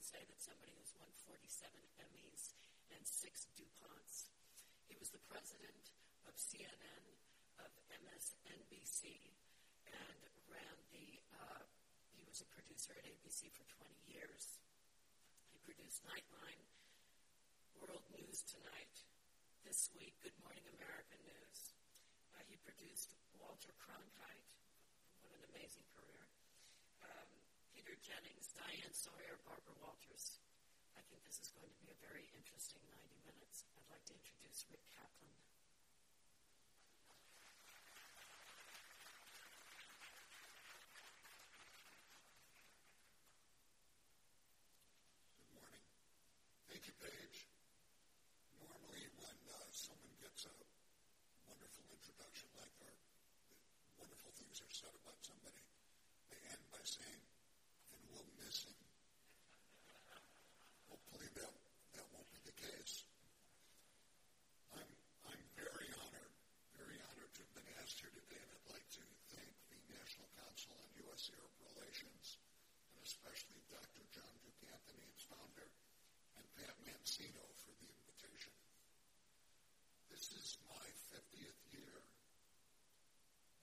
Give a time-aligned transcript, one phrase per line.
[0.00, 1.44] can say that somebody who's won 47
[2.00, 2.56] Emmys
[2.88, 4.32] and six DuPonts.
[4.88, 5.92] He was the president
[6.24, 7.04] of CNN,
[7.60, 7.68] of
[8.08, 9.12] MSNBC,
[9.84, 11.68] and ran the, uh,
[12.16, 14.56] he was a producer at ABC for 20 years.
[15.52, 16.64] He produced Nightline,
[17.76, 19.04] World News Tonight,
[19.68, 21.76] This Week, Good Morning America News.
[22.32, 24.48] Uh, he produced Walter Cronkite,
[25.20, 25.99] what an amazing career.
[27.90, 30.38] Um, Jennings, Diane Sawyer, Barbara Walters.
[30.94, 33.66] I think this is going to be a very interesting 90 minutes.
[33.74, 35.34] I'd like to introduce Rick Kaplan.
[45.42, 45.82] Good morning.
[46.70, 47.38] Thank you, Paige.
[48.62, 50.54] Normally, when uh, someone gets a
[51.50, 52.94] wonderful introduction like our
[53.98, 55.64] wonderful things are said about somebody,
[56.30, 57.22] they end by saying,
[57.92, 58.78] and we'll miss him.
[60.88, 61.54] Hopefully that,
[61.96, 63.04] that won't be the case.
[64.74, 64.90] I'm,
[65.26, 66.34] I'm very honored,
[66.78, 70.28] very honored to have been asked here today, and I'd like to thank the National
[70.38, 71.30] Council on U.S.
[71.34, 72.38] Arab Relations,
[72.94, 74.04] and especially Dr.
[74.14, 75.68] John Duke Anthony, its founder,
[76.38, 78.54] and Pat Mancino for the invitation.
[80.10, 81.96] This is my 50th year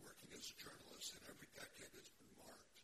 [0.03, 2.79] working as a journalist, and every decade has been marked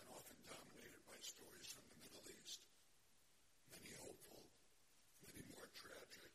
[0.00, 2.60] and often dominated by stories from the Middle East.
[3.70, 4.42] Many hopeful,
[5.24, 6.32] many more tragic,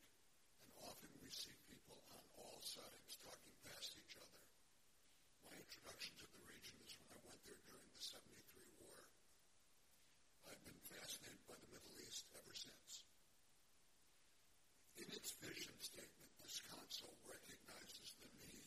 [0.66, 4.42] and often we see people on all sides talking past each other.
[5.48, 8.38] My introduction to the region is when I went there during the 73
[8.84, 9.00] war.
[10.50, 13.04] I've been fascinated by the Middle East ever since.
[14.98, 18.66] In its vision statement, this council recognizes the need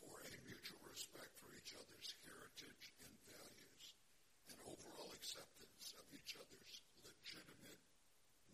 [0.00, 3.84] for a mutual respect for each other's heritage and values,
[4.50, 6.74] and overall acceptance of each other's
[7.04, 7.82] legitimate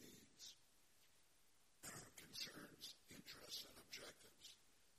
[0.00, 0.44] needs,
[2.18, 4.48] concerns, interests, and objectives.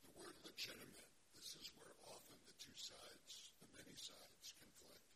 [0.06, 5.12] The word legitimate, this is where often the two sides, the many sides, conflict.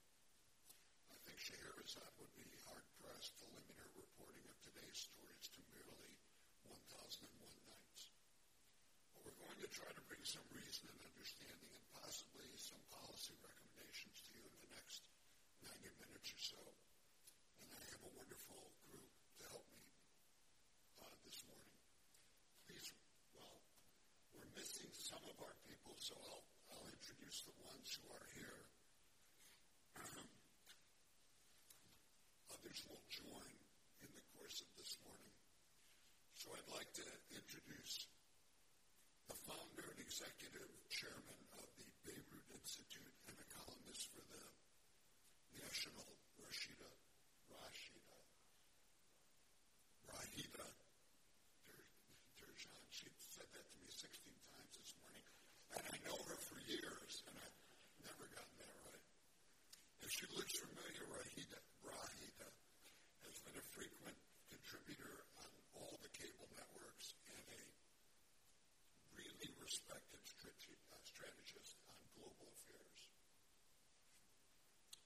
[1.08, 6.12] I think Scheherazade would be hard-pressed to limit her reporting of today's stories to merely
[6.68, 7.32] 1001
[7.64, 8.12] Nights.
[9.16, 13.32] But we're going to try to bring some reason and understanding and possibly some policy
[13.40, 15.00] recommendations to you in the next
[15.64, 16.60] 90 minutes or so.
[17.64, 19.08] And I have a wonderful group
[19.40, 19.80] to help me
[21.00, 21.80] uh, this morning.
[22.68, 22.92] Please,
[23.32, 23.64] well,
[24.36, 28.62] we're missing some of our people, so I'll, I'll introduce the ones who are here.
[30.00, 30.28] Um,
[32.48, 33.52] others will join
[34.00, 35.36] in the course of this morning.
[36.32, 38.08] So I'd like to introduce
[39.28, 44.44] the founder and executive chairman of the Beirut Institute and a columnist for the
[45.60, 46.08] National,
[46.40, 46.88] Rashida,
[47.52, 48.16] Rashida,
[50.08, 50.68] Rahida
[52.40, 52.84] Dergham.
[52.96, 54.08] She said that to me 16
[54.48, 55.24] times this morning,
[55.76, 57.58] and I know her for years, and I've
[58.06, 59.04] never gotten that right.
[60.00, 62.48] If she looks familiar, Rahida, Rahida
[63.28, 64.18] has been a frequent
[64.88, 67.60] contributor on all the cable networks and a
[69.12, 73.00] really respected strate- uh, strategist on global affairs.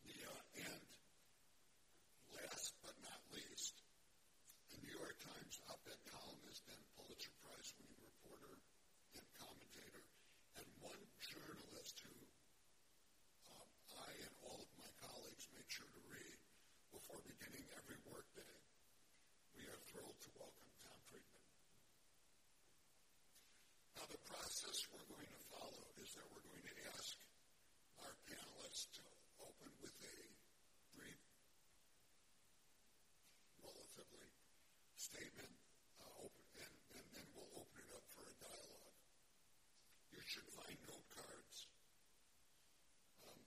[0.07, 0.87] The, uh, and
[2.31, 3.83] last but not least,
[4.71, 8.55] a New York Times op-ed columnist and Pulitzer Prize-winning reporter
[9.19, 10.07] and commentator,
[10.63, 12.15] and one journalist who
[13.51, 13.67] um,
[13.99, 16.39] I and all of my colleagues make sure to read
[16.95, 18.55] before beginning every workday.
[19.63, 21.47] We are thrilled to welcome Tom Friedman.
[23.95, 24.19] Now, the
[24.63, 27.19] process we're going to follow is that we're going to ask
[27.99, 29.03] our panelists to
[29.43, 30.19] open with a
[30.95, 31.19] brief,
[33.59, 34.31] relatively
[34.95, 35.51] statement,
[35.99, 38.99] uh, open, and, and then we'll open it up for a dialogue.
[40.15, 41.67] You should find note cards
[43.27, 43.43] um,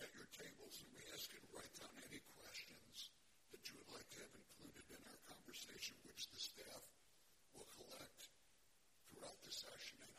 [0.00, 3.12] at your tables, and we ask you to write down any questions
[3.52, 6.88] that you would like to have included in our conversation, which the staff
[7.52, 8.32] will collect
[9.12, 10.13] throughout the session, and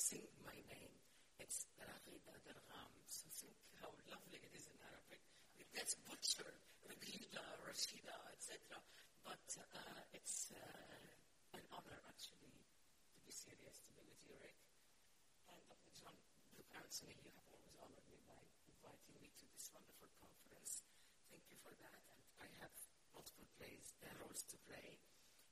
[0.00, 0.96] sing my name.
[1.36, 2.32] It's Raghida
[3.04, 3.52] So think
[3.84, 5.20] how lovely it is in Arabic.
[5.60, 6.56] It gets butchered.
[6.88, 8.80] Raghida, Rashida, etc.
[9.28, 12.48] But uh, it's uh, an honor, actually,
[13.12, 14.56] to be serious, to be with you, Rick.
[15.52, 15.92] And Dr.
[15.92, 16.16] John
[16.56, 18.40] Duke Anthony, you have always honored me by
[18.72, 20.80] inviting me to this wonderful conference.
[21.28, 22.00] Thank you for that.
[22.08, 22.72] And I have
[23.12, 24.96] multiple plays, uh, roles to play.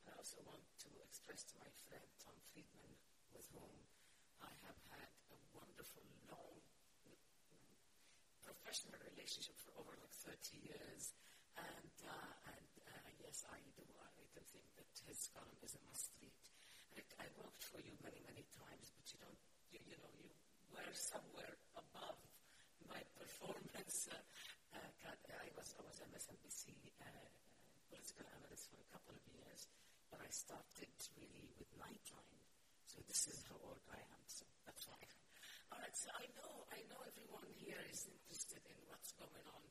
[0.09, 2.97] I also want to express to my friend Tom Friedman,
[3.37, 3.88] with whom
[8.78, 11.10] professional relationship for over like 30 years.
[11.58, 13.82] And, uh, and uh, yes, I do.
[13.82, 16.30] I do think that his column is a must read.
[16.94, 19.40] I, I worked for you many, many times, but you don't,
[19.75, 20.30] you, you know, you
[20.70, 22.22] were somewhere above
[22.86, 24.06] my performance.
[24.14, 26.70] Uh, uh, I was I was MSNBC
[27.02, 27.26] uh,
[27.90, 29.66] political analyst for a couple of years,
[30.06, 32.42] but I started really with Nightline.
[32.86, 34.22] So this is how old I am.
[34.30, 35.18] So that's why.
[35.78, 35.94] Right.
[35.94, 39.62] So I know I know everyone here is interested in what's going on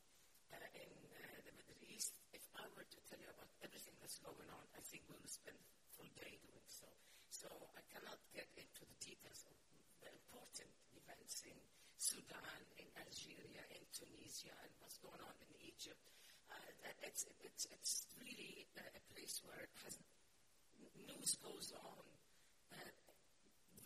[0.56, 2.16] uh, in uh, the Middle East.
[2.32, 5.60] If I were to tell you about everything that's going on, I think we'll spend
[6.00, 6.88] full day doing so.
[7.28, 9.56] So I cannot get into the details of
[10.00, 11.60] the important events in
[12.00, 16.08] Sudan, in Algeria, in Tunisia, and what's going on in Egypt.
[16.48, 20.00] Uh, it's, it's, it's really a place where has,
[21.04, 22.06] news goes on
[22.72, 23.07] uh,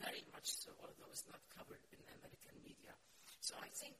[0.01, 2.94] very much so, although it's not covered in American media.
[3.38, 3.94] So I think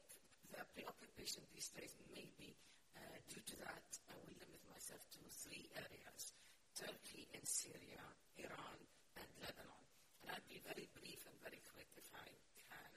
[0.50, 2.58] the preoccupation these days may be
[2.98, 3.86] uh, due to that.
[4.10, 6.34] I will limit myself to three areas
[6.74, 8.02] Turkey and Syria,
[8.42, 8.78] Iran,
[9.14, 9.82] and Lebanon.
[10.26, 12.28] And I'll be very brief and very quick if I
[12.66, 12.92] can.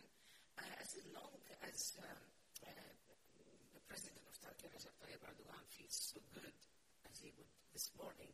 [0.58, 1.38] Uh, as long
[1.69, 2.22] as um,
[2.66, 2.94] uh,
[3.78, 6.56] the president of Turkey, Recep Tayyip Erdogan, feels so good
[7.06, 8.31] as he would this morning,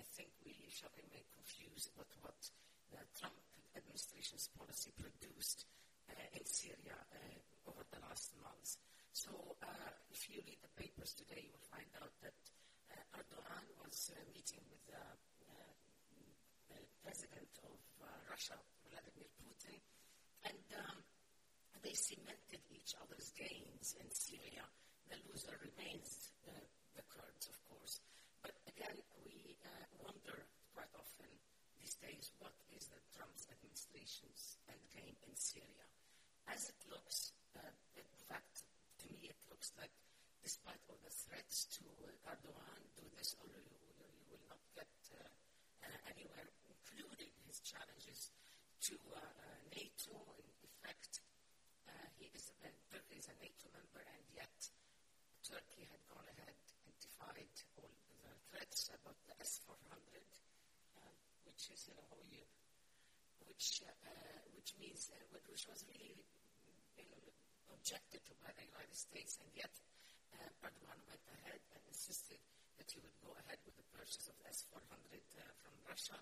[0.00, 2.40] I think we shall remain confused about what
[2.90, 3.36] the Trump
[3.78, 5.64] administration's policy produced
[6.10, 8.78] uh, in Syria uh, over the last months.
[9.12, 9.30] So
[9.62, 12.36] uh, if you read the papers today, you will find out that
[13.14, 15.02] Erdogan was meeting with the
[17.02, 17.78] president of
[18.28, 18.54] Russia,
[18.92, 19.80] Vladimir Putin,
[20.44, 21.00] and um,
[21.82, 24.62] they cemented each other's gains in Syria.
[25.08, 26.52] The loser remains uh,
[26.94, 28.04] the Kurds, of course.
[28.44, 30.44] But again, we uh, wonder
[30.76, 31.32] quite often
[31.80, 32.67] these days what the
[34.08, 35.84] administration's endgame in Syria
[36.48, 37.60] as it looks, uh,
[37.92, 38.64] in fact,
[38.96, 39.92] to me, it looks like
[40.40, 44.88] despite all the threats to uh, Erdogan, do this or you, you, will not get
[45.12, 48.32] uh, uh anywhere, including his challenges
[48.80, 50.16] to uh, uh, NATO.
[50.40, 51.20] In effect,
[52.16, 54.56] he is a, Turkey is a NATO member, and yet
[55.44, 60.24] Turkey had gone ahead and defied all the threats about the S-400,
[61.44, 62.48] which is, you know, you,
[63.58, 63.82] which,
[64.54, 65.10] which means,
[65.50, 66.14] which was really
[67.74, 69.74] objected to by the United States, and yet
[70.38, 72.38] uh, Erdogan went ahead and insisted
[72.78, 76.14] that he would go ahead with the purchase of S-400 uh, from Russia.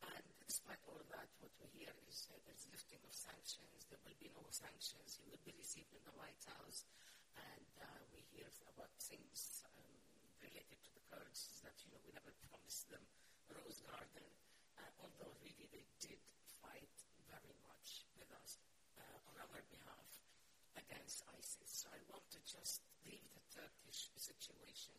[0.00, 3.84] And despite all that, what we hear is uh, there's lifting of sanctions.
[3.92, 5.20] There will be no sanctions.
[5.20, 6.88] He will be received in the White House.
[7.36, 9.92] And uh, we hear about things um,
[10.40, 13.04] related to the Kurds that, you know, we never promised them
[13.52, 14.24] Rose Garden,
[14.80, 16.16] uh, although really they did
[16.62, 16.94] fight
[17.30, 18.58] very much with us
[18.98, 20.10] uh, on our behalf
[20.78, 21.70] against ISIS.
[21.70, 24.96] So I want to just leave the Turkish situation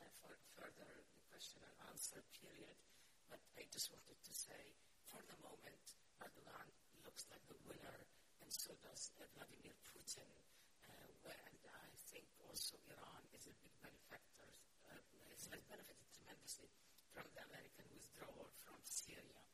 [0.00, 2.76] uh, for further question and answer period.
[3.30, 4.74] But I just wanted to say,
[5.08, 5.84] for the moment,
[6.20, 6.68] Erdogan
[7.04, 7.98] looks like the winner,
[8.42, 10.28] and so does uh, Vladimir Putin.
[10.88, 14.50] Uh, and I think also Iran is a big benefactor,
[14.90, 15.00] uh,
[15.52, 16.70] has benefited tremendously
[17.12, 19.51] from the American withdrawal from Syria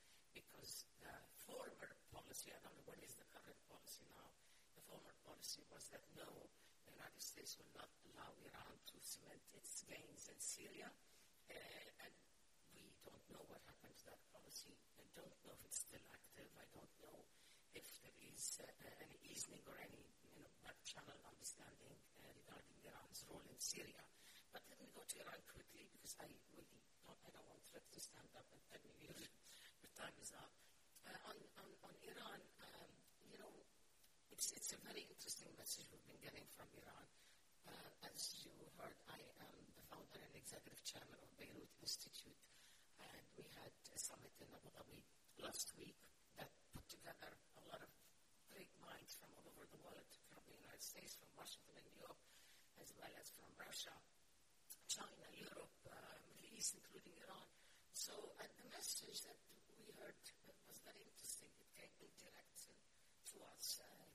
[1.48, 4.28] former policy, I don't know what is the current policy now,
[4.76, 6.28] the former policy was that no,
[6.84, 10.92] the United States will not allow Iran to cement its gains in Syria.
[11.48, 12.12] Uh, and
[12.76, 14.76] we don't know what happened to that policy.
[15.00, 16.48] I don't know if it's still active.
[16.60, 17.24] I don't know
[17.72, 18.68] if there is uh,
[19.00, 24.04] any easing or any you know, back channel understanding uh, regarding Iran's role in Syria.
[24.52, 27.88] But let me go to Iran quickly because I really don't, I don't want Rick
[27.96, 30.52] to stand up and tell me your, time is up.
[31.06, 32.90] Uh, on, on, on Iran, um,
[33.32, 33.52] you know,
[34.38, 37.06] it's, it's a very interesting message we've been getting from Iran.
[37.66, 42.38] Uh, as you heard, I am the founder and executive chairman of Beirut Institute,
[43.02, 45.02] and we had a summit in Abu Dhabi
[45.42, 45.98] last week
[46.38, 47.90] that put together a lot of
[48.54, 51.98] great minds from all over the world, from the United States, from Washington and New
[51.98, 52.22] York,
[52.78, 53.90] as well as from Russia,
[54.86, 57.50] China, Europe, uh, Middle East, including Iran.
[57.90, 59.34] So uh, the message that
[59.66, 60.14] we heard
[60.70, 61.50] was very interesting.
[61.58, 62.70] It came indirect
[63.34, 63.82] to us.
[63.82, 64.07] Uh,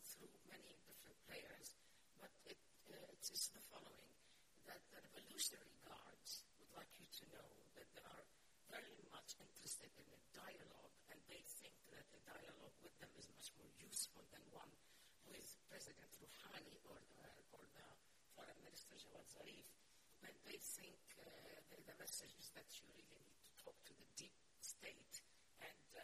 [14.33, 14.73] than one
[15.23, 17.87] who is President Rouhani or, uh, or the
[18.33, 19.69] Foreign Minister Javad Zarif,
[20.25, 24.07] that they think uh, the, message is that you really need to talk to the
[24.19, 25.21] deep state
[25.63, 26.03] and uh,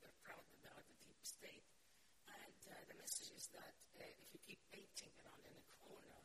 [0.00, 1.66] they're proud that they are the deep state.
[2.24, 6.22] And uh, the message is that uh, if you keep painting around in a corner,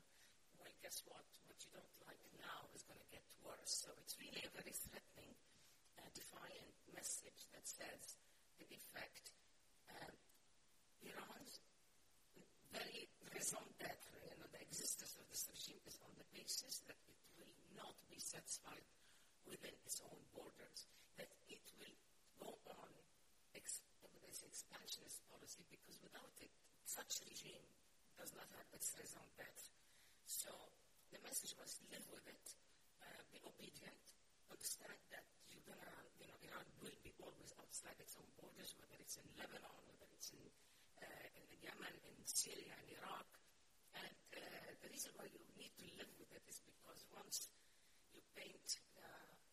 [0.55, 1.25] well, guess what?
[1.49, 3.83] What you don't like now is going to get worse.
[3.83, 5.35] So it's really a very threatening,
[5.99, 8.15] uh, defiant message that says,
[8.61, 9.35] in effect,
[9.91, 10.15] um,
[16.43, 18.83] basis that it will not be satisfied
[19.47, 21.95] within its own borders, that it will
[22.35, 22.51] go
[22.83, 22.91] on
[23.55, 26.51] ex- with its expansionist policy because without it,
[26.83, 27.63] such regime
[28.19, 29.71] does not have its raison d'etre.
[30.27, 30.51] So
[31.15, 32.45] the message was live with it,
[32.99, 34.03] uh, be obedient,
[34.51, 38.99] understand that you're gonna, you know, Iran will be always outside its own borders, whether
[38.99, 40.43] it's in Lebanon, whether it's in
[40.99, 43.27] uh, in Yemen, in Syria, in Iraq.
[43.95, 44.41] And uh,
[44.81, 47.49] the reason why you need to live with it is because once
[48.13, 48.79] you paint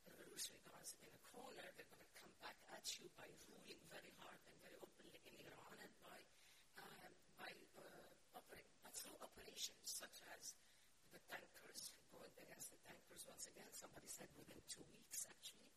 [0.07, 3.77] the revolutionary guards in a corner, they're going to come back at you by ruling
[3.93, 6.17] very hard and very openly in Iran and by
[6.81, 10.57] uh, by uh, operate, through operations such as
[11.13, 13.69] the tankers going against the tankers once again.
[13.77, 15.77] Somebody said within two weeks, actually,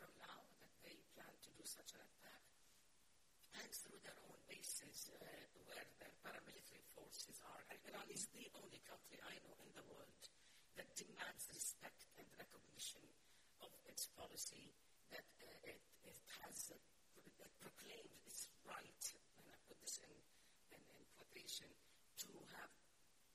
[0.00, 2.40] from now, that they plan to do such an attack
[3.60, 5.28] and through their own bases uh,
[5.68, 7.68] where their paramilitary forces are.
[7.68, 10.24] And Iran is the only country I know in the world
[10.80, 13.04] that demands respect and recognition
[13.74, 14.72] of its policy,
[15.10, 16.78] that uh, it, it has uh,
[17.60, 19.04] proclaimed its right,
[19.38, 20.12] and I put this in,
[20.74, 21.68] in, in quotation,
[22.20, 22.72] to have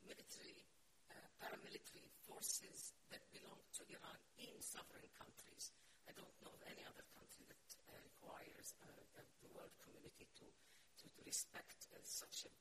[0.06, 0.62] military,
[1.10, 5.74] uh, paramilitary forces that belong to Iran in sovereign countries.
[6.06, 10.30] I don't know of any other country that uh, requires uh, the, the, world community
[10.38, 12.52] to, to, to respect uh, such a,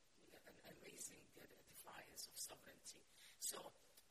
[0.48, 3.04] an amazing uh, defiance of sovereignty.
[3.36, 3.60] So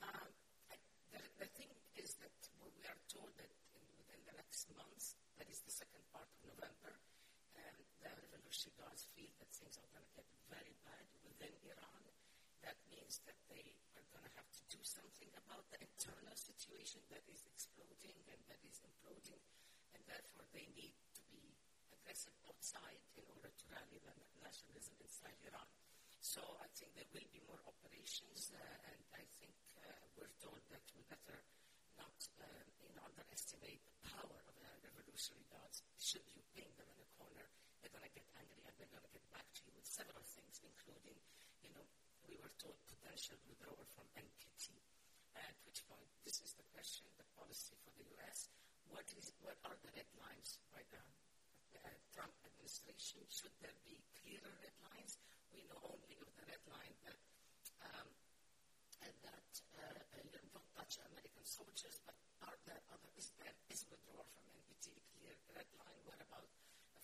[0.05, 0.29] um,
[0.69, 0.77] I,
[1.09, 5.49] the, the thing is that we are told that in, within the next months, that
[5.49, 6.93] is the second part of November,
[7.57, 7.79] um,
[8.79, 12.03] Guards feel that things are going to get very bad within Iran.
[12.63, 17.03] That means that they are going to have to do something about the internal situation
[17.11, 19.43] that is exploding and that is imploding,
[19.91, 21.59] and therefore they need to be
[21.91, 25.67] aggressive outside in order to rally the nationalism inside Iran.
[26.23, 30.63] So I think there will be more operations, uh, and I think uh, we're told
[30.71, 31.43] that we better
[31.97, 35.81] not uh, you underestimate the power of the revolutionary guards.
[35.97, 37.49] Should you pin them in a corner,
[37.81, 40.25] they're going to get angry and they're going to get back to you with several
[40.25, 41.13] things, including,
[41.61, 41.85] you know,
[42.25, 44.73] we were told potential withdrawal from NPT.
[45.37, 48.49] At which point, this is the question, the policy for the U.S.
[48.89, 51.05] What is, what are the red lines right now?
[51.77, 55.21] The uh, Trump administration, should there be clearer red lines?
[55.53, 57.17] We know only of the red line that
[57.85, 58.09] um,
[58.97, 64.25] that uh, you don't touch American soldiers, but are there other, is there is withdrawal
[64.33, 66.01] from NPT clear red line?
[66.07, 66.49] What about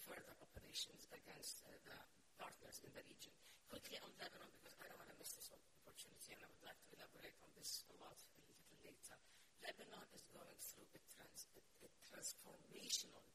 [0.10, 3.36] further operations against uh, the partners in the region?
[3.68, 6.80] Quickly on Lebanon, because I don't want to miss this opportunity, and I would like
[6.80, 9.18] to elaborate on this a lot a little later.
[9.62, 13.28] Lebanon is going through a, trans, a, a transformational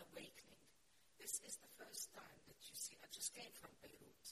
[0.00, 0.64] awakening.
[1.18, 2.94] This is the first time that you see.
[3.02, 4.26] I just came from Beirut,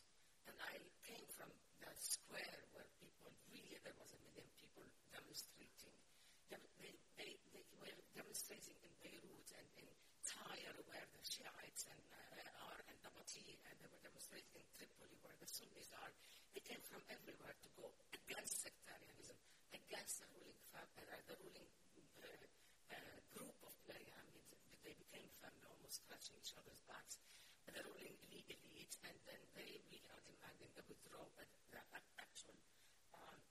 [0.46, 1.50] and I came from
[1.82, 5.96] the square where people really there was a million people demonstrating.
[6.48, 9.88] They, they, they, they were demonstrating in Beirut and in
[10.24, 15.16] Tyre where the Shiites and, uh, are and Nabatieh, and they were demonstrating in Tripoli
[15.24, 16.12] where the Sunnis are.
[16.52, 19.34] They came from everywhere to go against sectarianism,
[19.74, 20.86] against the ruling, uh,
[21.26, 21.66] the ruling
[22.22, 24.14] uh, uh, group of players.
[24.14, 24.46] I mean,
[24.86, 27.18] they became family, almost scratching each other's backs.
[27.66, 31.42] The ruling elite, elite, and then they really are demanding the withdrawal, uh,
[31.74, 31.82] the
[32.22, 32.54] actual
[33.10, 33.42] um,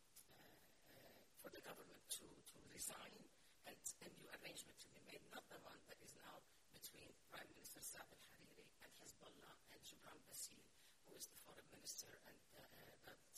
[1.43, 3.27] for the government to, to resign
[3.67, 6.39] and a new arrangement to be made, not the one that is now
[6.71, 10.63] between Prime Minister Saad al-Hariri and Hezbollah and Gibran Bassil,
[11.03, 12.52] who is the foreign minister and uh,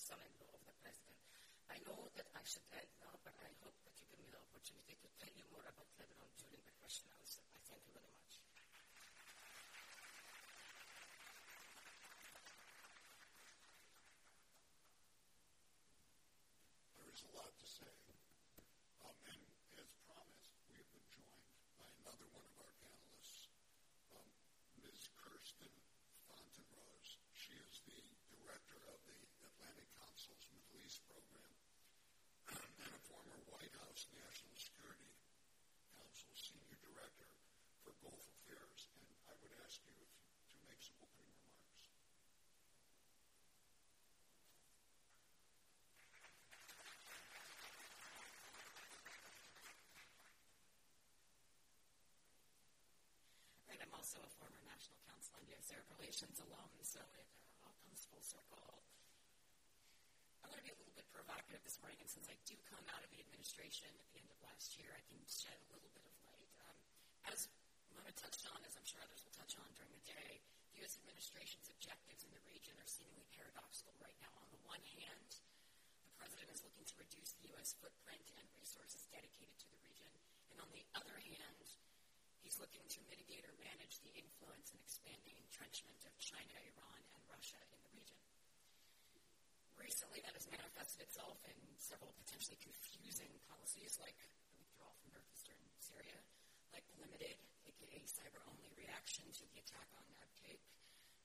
[0.05, 1.17] son-in-law of the president.
[1.65, 4.37] I know that I should end now, but I hope that you give me the
[4.37, 7.41] opportunity to tell you more about Lebanon during the question and answer.
[7.41, 8.37] I thank you very much.
[17.01, 17.97] There is a lot to say.
[19.01, 19.41] Um, and
[19.81, 21.49] as promised, we have been joined
[21.81, 23.49] by another one of our panelists,
[24.13, 24.29] um,
[24.85, 25.09] Ms.
[25.17, 25.73] Kirsten
[26.29, 27.17] Fontenrose.
[27.33, 31.53] She is the director of the Atlantic Council's Middle East program
[32.51, 35.11] and a former White House National Security
[35.97, 37.31] Council senior director
[37.83, 38.25] for Gulf
[54.05, 55.73] also a former National Council on U.S.
[55.73, 58.85] Arab Relations alum, so it uh, all comes full circle.
[60.45, 62.85] I'm going to be a little bit provocative this morning, and since I do come
[62.93, 65.89] out of the administration at the end of last year, I can shed a little
[65.97, 66.53] bit of light.
[66.69, 66.77] Um,
[67.33, 67.49] as
[67.97, 70.37] Mona touched on, as I'm sure others will touch on during the day,
[70.77, 71.01] the U.S.
[71.01, 74.29] administration's objectives in the region are seemingly paradoxical right now.
[74.37, 75.41] On the one hand,
[76.05, 77.73] the president is looking to reduce the U.S.
[77.81, 80.13] footprint and resources dedicated to the region,
[80.53, 81.45] and on the other hand,
[82.55, 87.19] he's looking to mitigate or manage the influence and expanding entrenchment of China, Iran, and
[87.27, 88.15] Russia in the region.
[89.75, 95.59] Recently, that has manifested itself in several potentially confusing policies like the withdrawal from northeastern
[95.83, 96.15] Syria,
[96.71, 97.35] like limited,
[97.67, 100.63] aka cyber only reaction to the attack on Abqaiq,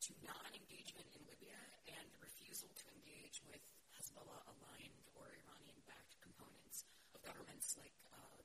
[0.02, 1.62] to non engagement in Libya
[1.94, 3.62] and the refusal to engage with
[3.94, 6.82] Hezbollah aligned or Iranian backed components
[7.14, 8.42] of governments like uh,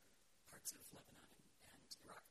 [0.54, 2.22] parts of Lebanon and, and Iraq.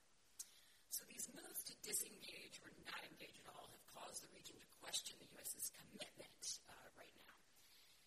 [0.95, 4.69] So these moves to disengage or not engage at all have caused the region to
[4.81, 7.37] question the U.S.'s commitment uh, right now.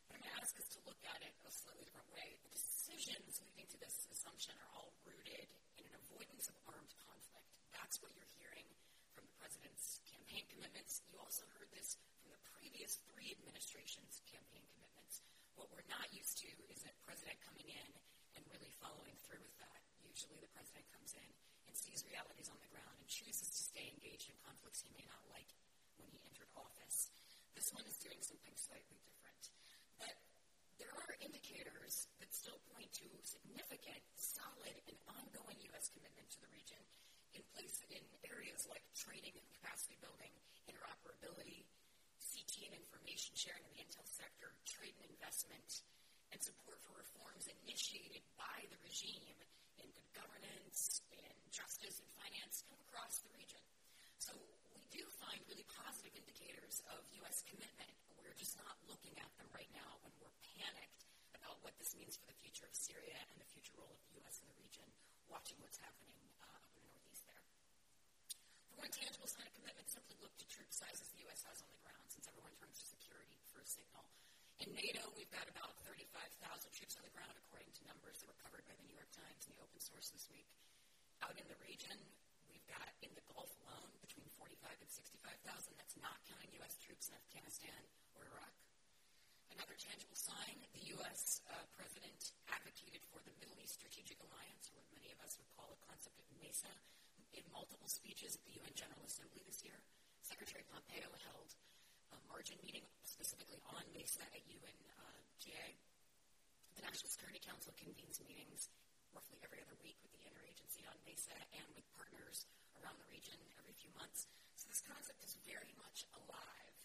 [0.10, 2.42] But I'm going to ask us to look at it a slightly different way.
[2.42, 5.46] The decisions leading to this assumption are all rooted
[5.78, 7.46] in an avoidance of armed conflict.
[7.70, 8.66] That's what you're hearing
[9.14, 11.06] from the president's campaign commitments.
[11.14, 15.22] You also heard this from the previous three administrations' campaign commitments.
[15.54, 17.90] What we're not used to is a president coming in
[18.34, 19.82] and really following through with that.
[20.02, 21.30] Usually the president comes in
[21.70, 25.22] and sees realities on the ground and chooses stay engaged in conflicts he may not
[25.30, 25.46] like
[26.02, 27.14] when he entered office.
[27.54, 29.54] This one is doing something slightly different.
[30.02, 30.18] But
[30.82, 35.94] there are indicators that still point to significant, solid, and ongoing U.S.
[35.94, 36.82] commitment to the region
[37.38, 40.34] in place in areas like training and capacity building,
[40.66, 41.70] interoperability,
[42.18, 45.86] CT and information sharing in the intel sector, trade and investment,
[46.34, 49.38] and support for reforms initiated by the regime
[49.78, 53.67] in good governance, in justice and finance come across the region.
[55.28, 57.44] Find really positive indicators of U.S.
[57.44, 57.92] commitment.
[58.16, 61.04] We're just not looking at them right now when we're panicked
[61.36, 64.24] about what this means for the future of Syria and the future role of the
[64.24, 64.40] U.S.
[64.40, 64.88] in the region,
[65.28, 67.44] watching what's happening uh, up in the northeast there.
[68.72, 71.44] For one tangible sign of commitment, simply look to troop sizes the U.S.
[71.52, 74.08] has on the ground, since everyone turns to security for a signal.
[74.64, 76.40] In NATO, we've got about 35,000
[76.72, 79.44] troops on the ground, according to numbers that were covered by the New York Times
[79.44, 80.48] and the open source this week.
[81.20, 82.00] Out in the region,
[82.48, 83.52] we've got in the Gulf
[84.88, 85.76] 45 and 65,000.
[85.76, 86.80] That's not counting U.S.
[86.80, 87.76] troops in Afghanistan
[88.16, 88.56] or Iraq.
[89.52, 91.44] Another tangible sign, the U.S.
[91.52, 95.52] Uh, president advocated for the Middle East Strategic Alliance, or what many of us would
[95.60, 96.72] call a concept of MESA,
[97.36, 99.76] in multiple speeches at the UN General Assembly this year.
[100.24, 101.52] Secretary Pompeo held
[102.16, 105.68] a margin meeting specifically on MESA at UNGA.
[106.80, 108.72] The National Security Council convenes meetings
[109.12, 112.48] roughly every other week with the interagency on MESA and with partners
[112.80, 114.32] around the region every few months.
[114.78, 116.78] This concept is very much alive.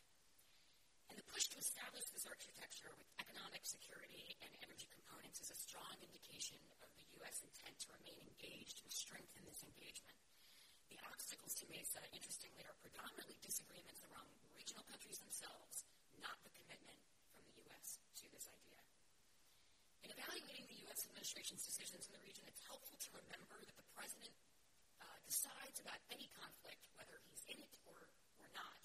[1.13, 5.59] And the push to establish this architecture with economic security and energy components is a
[5.61, 7.45] strong indication of the U.S.
[7.45, 10.17] intent to remain engaged and strengthen this engagement.
[10.89, 14.25] The obstacles to MESA, interestingly, are predominantly disagreements around
[14.57, 15.85] regional countries themselves,
[16.17, 16.97] not the commitment
[17.37, 18.01] from the U.S.
[18.01, 18.81] to this idea.
[20.01, 21.05] In evaluating the U.S.
[21.13, 24.33] administration's decisions in the region, it's helpful to remember that the president
[24.97, 27.99] uh, decides about any conflict, whether he's in it or,
[28.39, 28.83] or not,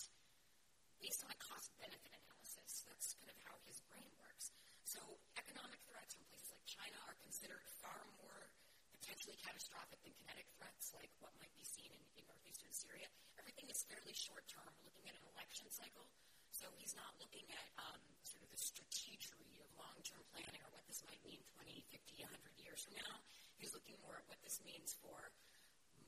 [1.01, 2.85] based on a cost benefit analysis.
[2.87, 4.53] That's kind of how his brain works.
[4.83, 4.99] So,
[5.37, 8.49] economic threats from places like China are considered far more
[8.97, 13.07] potentially catastrophic than kinetic threats like what might be seen in, in northeastern Syria.
[13.37, 14.71] Everything is fairly short term.
[14.83, 16.07] Looking at an election cycle.
[16.51, 20.71] So, he's not looking at um, sort of the strategery of long term planning or
[20.73, 23.21] what this might mean 20, 50, 100 years from now.
[23.61, 25.29] He's looking more at what this means for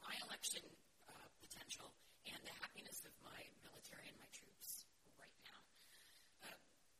[0.01, 0.63] my election
[1.09, 1.93] uh, potential
[2.27, 4.85] and the happiness of my military and my troops
[5.17, 5.61] right now.
[6.45, 6.57] Uh,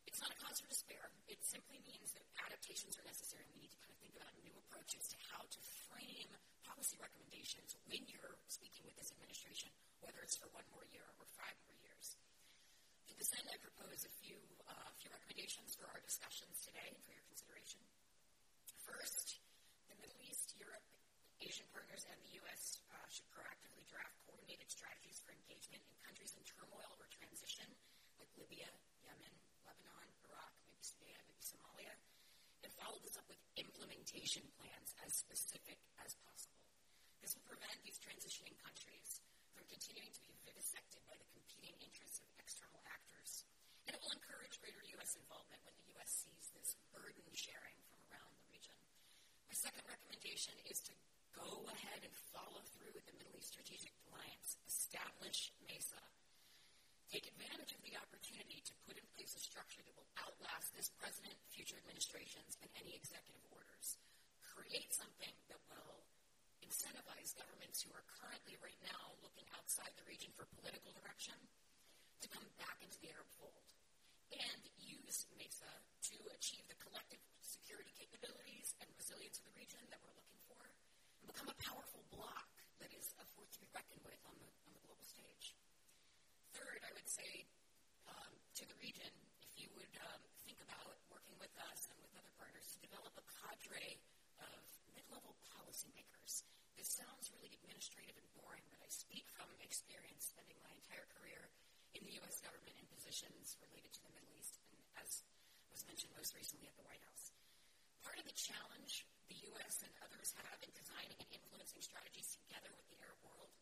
[0.08, 1.10] it's not a cause for despair.
[1.26, 3.50] It simply means that adaptations are necessary.
[3.50, 6.30] And we need to kind of think about new approaches to how to frame
[6.62, 9.74] policy recommendations when you're speaking with this administration,
[10.06, 12.14] whether it's for one more year or five more years.
[13.10, 14.38] To this end, I propose a few,
[14.70, 17.82] uh, few recommendations for our discussions today and for your consideration.
[18.86, 19.42] First,
[19.90, 20.86] the Middle East, Europe,
[21.42, 22.86] Asian partners, and the U.S.
[22.94, 27.66] Uh, should proactively draft coordinated strategies for engagement in countries in turmoil or transition,
[28.22, 28.70] like Libya,
[29.02, 31.94] Yemen, Lebanon, Iraq, maybe Sudan, maybe Somalia,
[32.66, 33.40] and follow this up with
[34.10, 36.58] implementation plans as specific as possible.
[37.22, 39.22] This will prevent these transitioning countries
[39.54, 43.46] from continuing to be vivisected by the competing interests of external actors.
[43.86, 45.14] And it will encourage greater U.S.
[45.14, 46.10] involvement when the U.S.
[46.26, 48.74] sees this burden sharing from around the region.
[49.46, 50.94] My second recommendation is to
[51.38, 56.02] go ahead and follow through with the Middle East Strategic Alliance, establish MESA,
[57.10, 60.94] take advantage of the opportunity to put in place a structure that will outlast this
[61.02, 63.98] president, future administrations, and any executive orders.
[64.46, 66.06] Create something that will
[66.62, 71.34] incentivize governments who are currently right now looking outside the region for political direction
[72.22, 73.66] to come back into the Arab fold
[74.30, 75.74] and use MESA
[76.14, 80.62] to achieve the collective security capabilities and resilience of the region that we're looking for
[80.62, 82.46] and become a powerful bloc
[82.78, 85.58] that is a force to be reckoned with on the, on the global stage.
[86.56, 87.46] Third, I would say
[88.10, 89.10] um, to the region,
[89.46, 93.14] if you would um, think about working with us and with other partners to develop
[93.18, 94.02] a cadre
[94.42, 94.62] of
[94.96, 96.46] mid-level policymakers.
[96.78, 101.52] This sounds really administrative and boring, but I speak from experience spending my entire career
[101.94, 102.42] in the U.S.
[102.42, 105.26] government in positions related to the Middle East, and as
[105.70, 107.32] was mentioned most recently at the White House.
[108.02, 109.86] Part of the challenge the U.S.
[109.86, 113.54] and others have in designing and influencing strategies together with the Arab world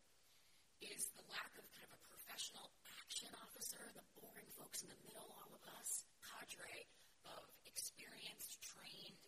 [0.80, 2.71] is the lack of kind of a professional
[3.04, 6.85] action officer, the boring folks in the middle, all of us, cadre
[7.25, 9.25] of experienced, trained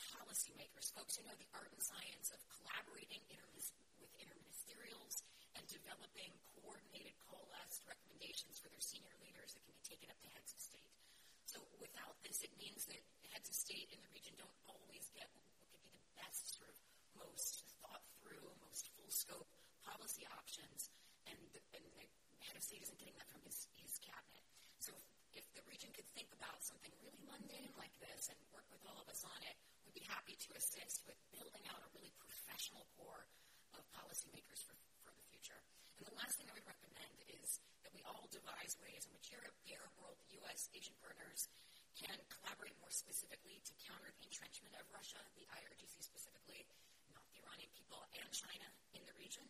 [0.00, 3.52] policymakers, folks who know the art and science of collaborating inter-
[4.00, 5.20] with interministerials
[5.52, 10.32] and developing coordinated, coalesced recommendations for their senior leaders that can be taken up to
[10.32, 10.96] heads of state.
[11.44, 13.04] So without this, it means that
[13.36, 16.72] heads of state in the region don't always get what could be the best, sort
[16.72, 16.76] of
[17.20, 19.52] most thought through, most full scope
[19.84, 20.88] policy options,
[21.28, 22.08] and the, and the
[22.40, 24.44] head of state isn't getting that from his, his cabinet.
[24.84, 24.92] So
[25.32, 28.84] if, if the region could think about something really mundane like this and work with
[28.84, 29.56] all of us on it,
[29.88, 33.24] we'd be happy to assist with building out a really professional core
[33.72, 34.76] of policymakers for,
[35.08, 35.56] for the future.
[35.96, 39.32] And the last thing I would recommend is that we all devise ways in which
[39.32, 41.48] Europe, the Arab world, the U.S., Asian partners
[41.96, 46.68] can collaborate more specifically to counter the entrenchment of Russia, the IRGC specifically,
[47.16, 49.46] not the Iranian people, and China in the region.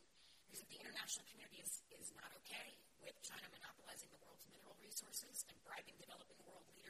[0.46, 4.76] Because if the international community is, is not okay with China monopolizing the world's mineral
[4.78, 6.84] resources and bribing developing world leaders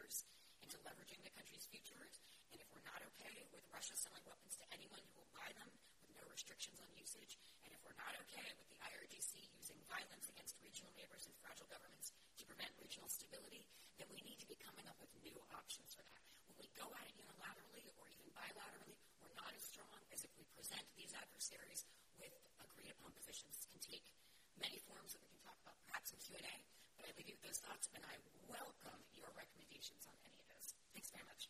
[0.75, 2.19] into leveraging the country's futures,
[2.51, 5.71] and if we're not okay with Russia selling weapons to anyone who will buy them
[6.03, 10.27] with no restrictions on usage, and if we're not okay with the IRGC using violence
[10.27, 13.71] against regional neighbors and fragile governments to prevent regional stability,
[14.03, 16.27] then we need to be coming up with new options for that.
[16.51, 20.35] When we go at it unilaterally or even bilaterally, we're not as strong as if
[20.35, 21.87] we present these adversaries
[22.19, 23.63] with agreed upon positions.
[23.63, 24.07] It can take
[24.59, 26.43] many forms that we can talk about perhaps in Q&A,
[26.99, 28.19] but I leave you with those thoughts, and I
[28.51, 30.35] welcome your recommendations on any
[31.23, 31.47] much.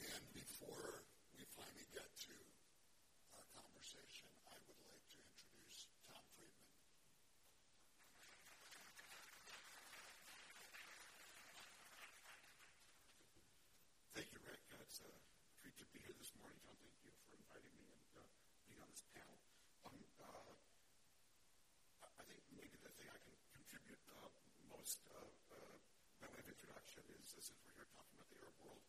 [0.00, 1.04] And before
[1.36, 2.36] we finally get to
[3.36, 6.70] our conversation, I would like to introduce Tom Friedman.
[14.14, 14.62] Thank you, Rick.
[14.80, 15.10] It's a
[15.60, 16.76] treat to be here this morning, John.
[16.80, 18.22] Thank you for inviting me and uh,
[18.68, 19.36] being on this panel.
[19.84, 20.54] Um, uh,
[22.04, 24.30] I think maybe the thing I can contribute uh,
[24.70, 25.18] most uh,
[25.50, 25.74] uh,
[26.22, 28.84] by way of introduction is, since we're here talking about the Arab world,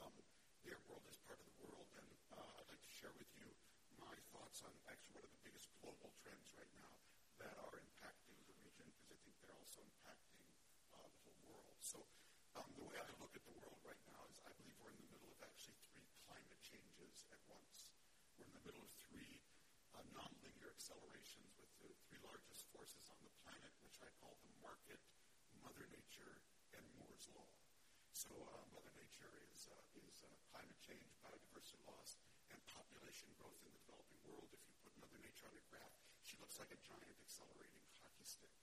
[0.00, 0.14] um,
[0.64, 3.28] the Arab world is part of the world, and uh, I'd like to share with
[3.36, 3.52] you
[4.00, 6.88] my thoughts on actually what are the biggest global trends right now
[7.42, 10.48] that are impacting the region, because I think they're also impacting
[10.96, 11.76] uh, the whole world.
[11.84, 12.00] So
[12.56, 15.00] um, the way I look at the world right now is I believe we're in
[15.02, 17.92] the middle of actually three climate changes at once.
[18.38, 19.42] We're in the middle of three
[19.96, 24.48] uh, nonlinear accelerations with the three largest forces on the planet, which I call the
[24.64, 24.96] market,
[25.60, 26.40] Mother Nature,
[26.72, 27.52] and Moore's Law.
[28.16, 32.16] So uh, Mother Nature is, uh, is uh, climate change, biodiversity loss,
[32.48, 34.48] and population growth in the developing world.
[34.56, 35.92] If you put Mother Nature on a graph,
[36.24, 38.56] she looks like a giant accelerating hockey stick.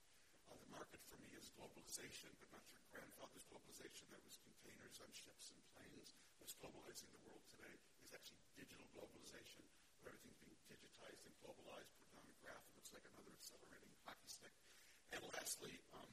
[0.50, 4.10] Uh, the market for me is globalization, but not your grandfather's globalization.
[4.10, 6.18] That was containers on ships and planes.
[6.42, 9.62] What's globalizing the world today is actually digital globalization,
[10.02, 12.64] where everything's being digitized and globalized, put it on a graph.
[12.72, 14.56] It looks like another accelerating hockey stick.
[15.16, 16.12] And lastly, um,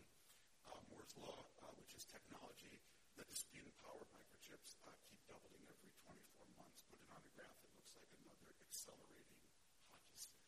[0.70, 2.78] uh, Moore's Law, uh, which is technology.
[3.18, 6.14] The and power microchips uh, keep doubling every 24
[6.54, 6.82] months.
[6.86, 9.42] Put it on a graph, it looks like another accelerating
[9.90, 10.42] hockey stick.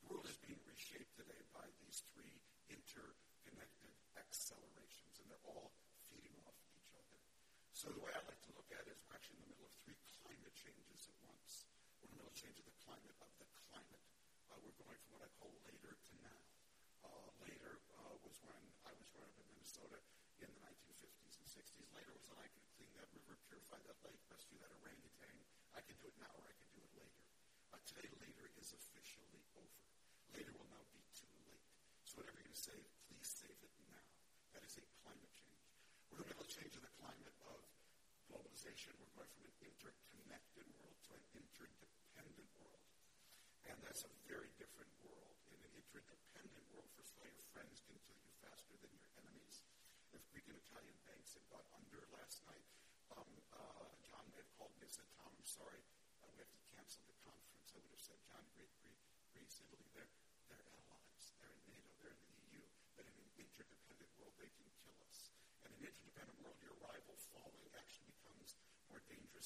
[0.00, 2.40] The world is being reshaped today by these three
[2.72, 5.72] interconnected accelerations, and they're all
[6.08, 7.20] feeding off each other.
[7.76, 9.68] So the way I like to look at it is we're actually in the middle
[9.68, 11.68] of three climate changes at once.
[12.00, 14.04] We're in the middle of change of the climate of the climate.
[14.48, 15.92] Uh, we're going from what I call later
[27.94, 29.70] Say later is officially over.
[30.34, 31.62] Later will now be too late.
[32.02, 32.74] So whatever you're going to say,
[33.06, 34.02] please save it now.
[34.50, 35.62] That is a climate change.
[36.10, 37.62] We're going to have a change in the climate of
[38.26, 38.98] globalization.
[38.98, 42.82] We're going from an interconnected world to an interdependent world.
[43.70, 45.38] And that's a very different world.
[45.54, 49.06] In an interdependent world, first of all, your friends can kill you faster than your
[49.22, 49.62] enemies.
[50.10, 52.66] If Greek and Italian banks had got under last night.
[53.14, 55.78] Um, uh, John had called me and said, Tom, I'm sorry.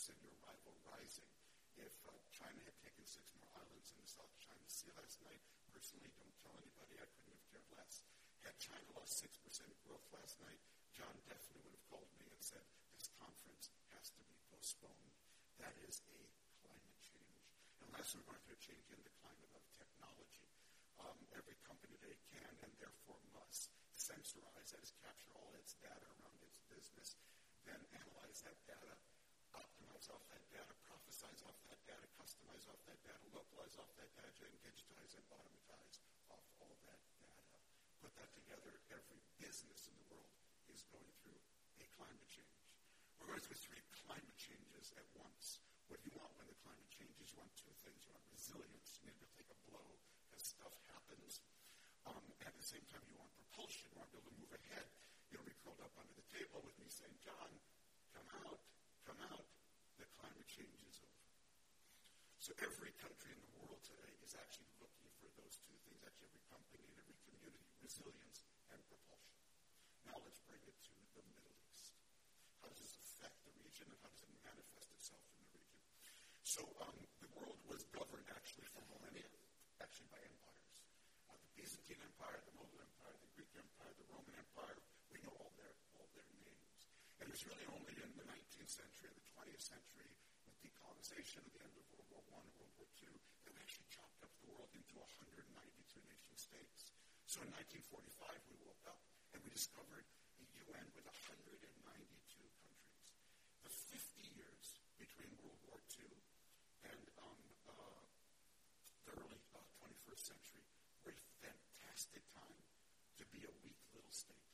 [0.09, 1.29] Than your rival rising.
[1.77, 5.45] If uh, China had taken six more islands in the South China Sea last night,
[5.69, 8.01] personally, don't tell anybody, I couldn't have cared less.
[8.41, 9.29] Had China lost 6%
[9.85, 10.59] growth last night,
[10.97, 12.65] John definitely would have called me and said,
[12.97, 15.13] this conference has to be postponed.
[15.61, 16.19] That is a
[16.65, 17.45] climate change.
[17.85, 20.49] Unless we're going a change in the climate of technology.
[20.97, 26.09] Um, every company today can and therefore must sensorize, that is, capture all its data
[26.17, 27.21] around its business,
[27.69, 28.97] then analyze that data,
[29.53, 34.11] optimize off that data, prophesize off that data, customize off that data, localize off that
[34.19, 35.97] data, and digitize and automatize
[36.29, 37.47] off all that data.
[38.03, 40.35] Put that together, every business in the world
[40.71, 41.39] is going through
[41.83, 42.59] a climate change.
[43.19, 45.63] We're going through three climate changes at once.
[45.87, 47.33] What do you want when the climate changes?
[47.33, 48.05] You want two things.
[48.07, 49.01] You want resilience.
[49.01, 49.89] You need to take a blow
[50.37, 51.41] as stuff happens.
[52.07, 53.89] Um, at the same time, you want propulsion.
[53.91, 54.87] You want to be able to move ahead.
[55.33, 57.51] You don't be curled up under the table with me saying, John,
[58.15, 58.61] come out,
[59.05, 59.45] come out.
[60.01, 61.29] The climate change is over.
[62.39, 63.58] So every country in the world
[64.29, 66.05] is actually looking for those two things.
[66.05, 69.41] Actually, every company and every community, resilience and propulsion.
[70.05, 71.97] Now let's bring it to the Middle East.
[72.61, 75.81] How does this affect the region and how does it manifest itself in the region?
[76.45, 76.93] So um,
[77.25, 79.33] the world was governed actually for millennia,
[79.81, 80.77] actually by empires.
[81.33, 84.77] Uh, the Byzantine Empire, the Mogul Empire, the Greek Empire, the Roman Empire,
[85.09, 86.85] we know all their, all their names.
[87.17, 90.13] And it was really only in the 19th century and the 20th century
[90.45, 93.17] with decolonization at the end of World War I and World War II
[93.49, 93.89] that we actually
[94.99, 96.91] into 192 nation states.
[97.31, 98.99] So in 1945, we woke up
[99.31, 100.07] and we discovered
[100.43, 101.63] the UN with 192
[102.59, 102.83] countries.
[103.63, 104.67] The 50 years
[104.99, 106.11] between World War II
[106.91, 107.39] and um,
[107.71, 108.03] uh,
[109.07, 110.67] the early uh, 21st century
[111.07, 112.59] were a fantastic time
[113.23, 114.51] to be a weak little state.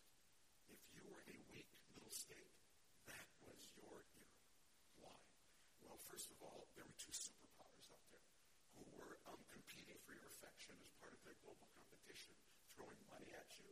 [0.69, 2.53] If you were a weak little state,
[3.09, 4.41] that was your era.
[5.01, 5.17] Why?
[5.85, 8.29] Well, first of all, there were two superpowers out there
[8.77, 12.35] who were um, competing for your affection as part of their global competition,
[12.75, 13.69] throwing money at you,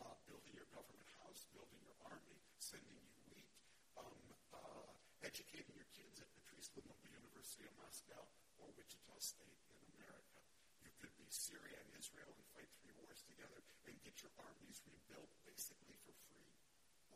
[0.00, 3.48] uh, building your government house, building your army, sending you wheat,
[3.96, 4.20] um,
[4.52, 4.92] uh,
[5.24, 8.20] educating your kids at Patrice Lumumba University of Moscow
[8.60, 10.36] or Wichita State in America.
[10.84, 14.84] You could be Syria and Israel and fight three wars together and get your armies
[14.84, 16.52] rebuilt basically for free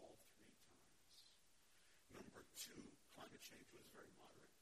[0.00, 1.36] all three times.
[2.16, 2.80] Number two,
[3.12, 4.56] climate change was very moderate.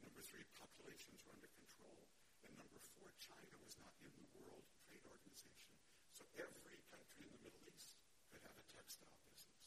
[0.00, 2.00] Number three, populations were under control.
[2.48, 5.76] And number four, China was not in the World Trade Organization.
[6.16, 7.92] So every country in the Middle East
[8.32, 9.60] could have a textile business.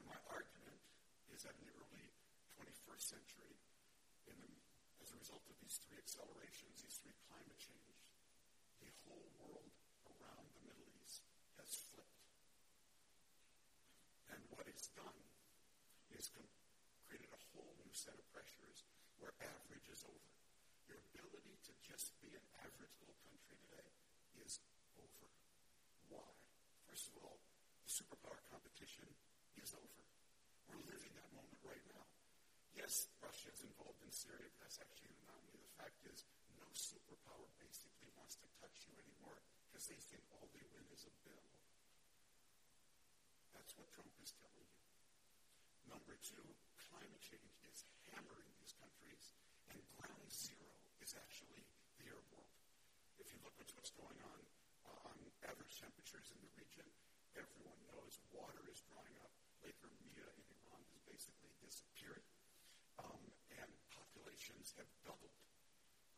[0.00, 0.80] And my argument
[1.40, 2.04] is that in the early
[2.52, 3.56] 21st century,
[4.28, 4.36] the,
[5.00, 7.96] as a result of these three accelerations, these three climate change,
[8.84, 9.72] the whole world
[10.04, 11.24] around the Middle East
[11.56, 12.28] has flipped.
[14.36, 15.16] And what it's done
[16.12, 16.44] is com-
[17.08, 18.84] created a whole new set of pressures
[19.16, 20.32] where average is over.
[20.92, 23.88] Your ability to just be an average little country today
[24.44, 24.60] is
[25.00, 25.32] over.
[26.12, 26.36] Why?
[26.84, 27.40] First of all,
[27.80, 29.08] the superpower competition
[29.56, 30.04] is over.
[30.70, 32.04] We're living that moment right now.
[32.76, 35.60] Yes, Russia is involved in Syria, but that's actually an anomaly.
[35.60, 36.24] The fact is,
[36.56, 41.04] no superpower basically wants to touch you anymore because they think all they win is
[41.04, 41.44] a bill.
[43.52, 44.84] That's what Trump is telling you.
[45.90, 46.46] Number two,
[46.90, 49.34] climate change is hammering these countries,
[49.68, 50.70] and ground zero
[51.02, 51.66] is actually
[52.00, 52.54] the Arab world.
[53.20, 54.40] If you look at what's going on
[54.88, 56.86] uh, on average temperatures in the region,
[57.36, 59.30] everyone knows water is drying up.
[59.62, 61.28] Lake Urmia in Iran has
[61.70, 62.26] disappeared,
[62.98, 63.22] um,
[63.54, 65.38] and populations have doubled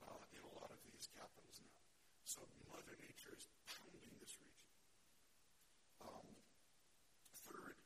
[0.00, 1.76] uh, in a lot of these capitals now.
[2.24, 2.40] So
[2.72, 4.72] Mother Nature is pounding this region.
[6.00, 6.24] Um,
[7.44, 7.76] third,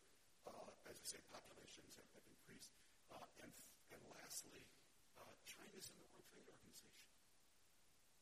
[0.46, 2.70] uh, as I say, populations have, have increased.
[3.10, 3.50] Uh, and,
[3.90, 4.62] and lastly,
[5.18, 7.02] uh, China's in the World Trade Organization.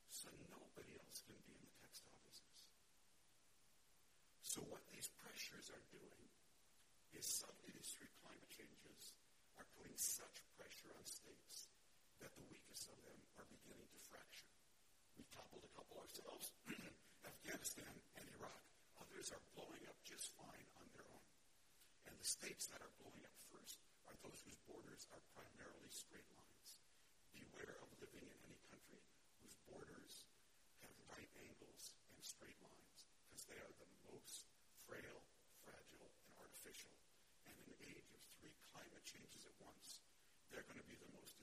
[0.08, 2.64] So nobody else can be in the textile business.
[4.40, 6.24] So what these pressures are doing
[7.14, 9.14] is suddenly these three climate changes
[9.58, 11.72] are putting such pressure on states
[12.20, 14.52] that the weakest of them are beginning to fracture.
[15.16, 16.52] We toppled a couple ourselves,
[17.32, 18.64] Afghanistan and Iraq.
[19.00, 21.26] Others are blowing up just fine on their own.
[22.04, 26.28] And the states that are blowing up first are those whose borders are primarily straight
[26.36, 26.84] lines.
[27.32, 29.00] Beware of living in any country
[29.40, 30.28] whose borders
[30.84, 32.14] have right angles and
[33.48, 34.48] they are the most
[34.88, 35.20] frail,
[35.62, 36.90] fragile, and artificial.
[37.44, 40.00] And in an age of three climate changes at once,
[40.48, 41.36] they're going to be the most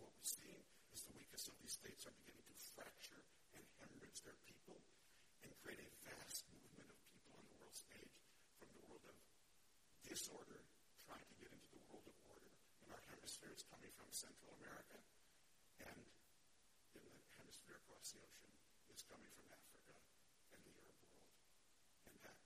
[0.00, 3.22] what we're seeing is the weakest of these states are beginning to fracture
[3.56, 4.80] and hemorrhage their people
[5.42, 8.16] and create a vast movement of people on the world stage
[8.60, 9.16] from the world of
[10.06, 10.64] disorder
[11.04, 12.52] trying to get into the world of order.
[12.86, 14.98] In our hemisphere, it's coming from Central America,
[15.82, 16.00] and
[16.96, 18.50] in the hemisphere across the ocean,
[18.90, 19.94] it's coming from Africa
[20.56, 21.30] and the Arab world.
[22.10, 22.38] And that,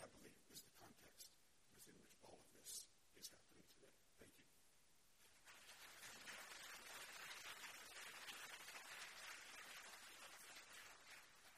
[0.00, 1.34] I believe, is the context
[1.76, 2.88] within which all of this
[3.20, 3.92] is happening today.
[4.22, 4.46] Thank you.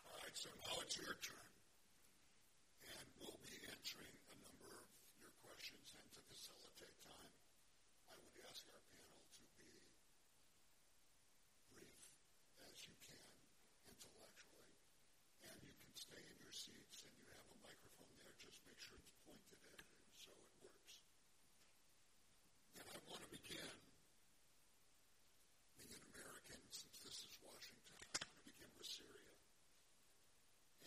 [0.09, 1.51] All right, so now it's your turn.
[2.83, 4.91] And we'll be answering a number of
[5.23, 5.95] your questions.
[5.95, 7.31] And to facilitate time,
[8.11, 9.87] I would ask our panel to be brief
[12.67, 13.23] as you can
[13.87, 14.67] intellectually.
[15.47, 18.35] And you can stay in your seats and you have a microphone there.
[18.43, 21.07] Just make sure it's pointed at you so it works.
[22.83, 23.79] And I want to begin
[25.79, 29.23] being an American, since this is Washington, I want to begin with Syria.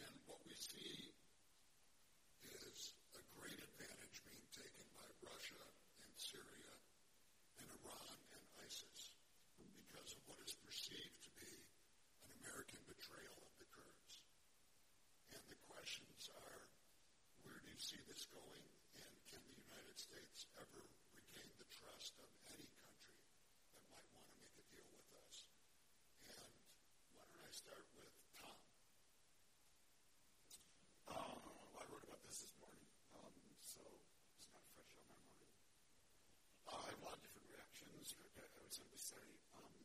[0.03, 1.13] And what we see
[2.49, 5.61] is a great advantage being taken by Russia
[6.01, 6.73] and Syria
[7.61, 9.13] and Iran and ISIS
[9.61, 11.53] because of what is perceived to be
[12.25, 14.25] an American betrayal of the Kurds.
[15.37, 16.61] And the questions are,
[17.45, 18.65] where do you see this going?
[18.97, 20.81] And can the United States ever
[21.13, 23.21] regain the trust of any country
[23.77, 25.45] that might want to make a deal with us?
[26.25, 26.53] And
[27.13, 28.57] why don't I start with Tom?
[31.05, 31.37] Uh,
[31.77, 32.81] I wrote about this this morning,
[33.13, 33.81] um, so
[34.35, 35.53] it's not fresh on my mind.
[36.65, 38.17] Uh, I have a lot of different reactions.
[38.17, 39.21] I, I would simply say
[39.53, 39.75] um,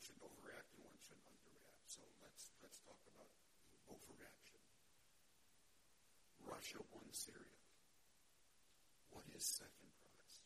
[0.00, 1.84] one should overreact and one should underreact.
[1.84, 3.28] So let's let's talk about
[3.92, 4.64] overreaction.
[6.48, 7.60] Russia won Syria.
[9.12, 10.40] What is second prize?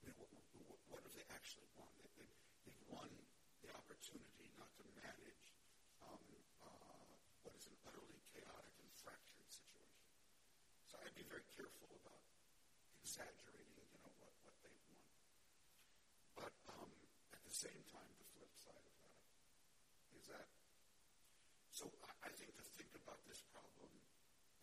[0.00, 0.32] I mean, what,
[0.64, 1.92] what, what have they actually won?
[2.00, 2.24] They, they,
[2.64, 3.12] they've won
[3.60, 5.44] the opportunity not to manage
[6.00, 6.24] um,
[6.64, 7.04] uh,
[7.44, 10.08] what is an utterly chaotic and fractured situation.
[10.88, 12.24] So I'd be very careful about
[13.04, 15.04] exaggerating, you know, what, what they've won.
[16.40, 16.88] But um,
[17.36, 19.18] at the same time, the flip side of that
[20.16, 20.48] is that.
[21.74, 23.90] So I, I think to think about this problem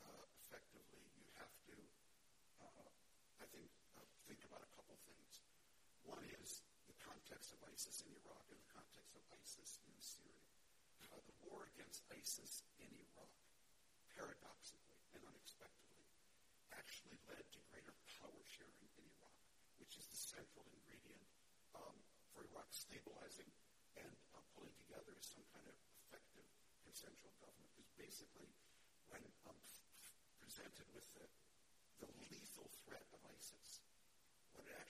[0.04, 1.76] uh, effectively, you have to,
[2.64, 2.88] uh,
[3.44, 5.44] I think, uh, think about a couple things.
[6.18, 10.50] One is the context of ISIS in Iraq and the context of ISIS in Syria.
[11.14, 13.30] Uh, the war against ISIS in Iraq,
[14.18, 16.10] paradoxically and unexpectedly,
[16.74, 19.38] actually led to greater power sharing in Iraq,
[19.78, 21.22] which is the central ingredient
[21.78, 21.94] um,
[22.34, 23.54] for Iraq stabilizing
[24.02, 26.50] and uh, pulling together some kind of effective
[26.82, 27.70] consensual government.
[27.78, 28.50] Because basically,
[29.14, 29.62] when um,
[30.42, 31.30] presented with the,
[32.02, 33.06] the lethal threat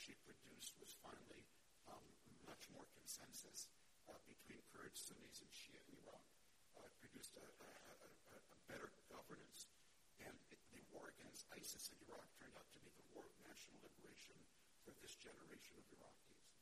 [0.08, 1.44] actually produced was finally
[1.92, 2.00] um,
[2.48, 3.68] much more consensus
[4.08, 6.24] uh, between Kurds, Sunnis, and Shia in Iraq.
[6.80, 7.72] Uh, produced a, a,
[8.08, 9.68] a, a better governance,
[10.24, 13.36] and it, the war against ISIS in Iraq turned out to be the war of
[13.44, 14.40] national liberation
[14.88, 16.56] for this generation of Iraqis.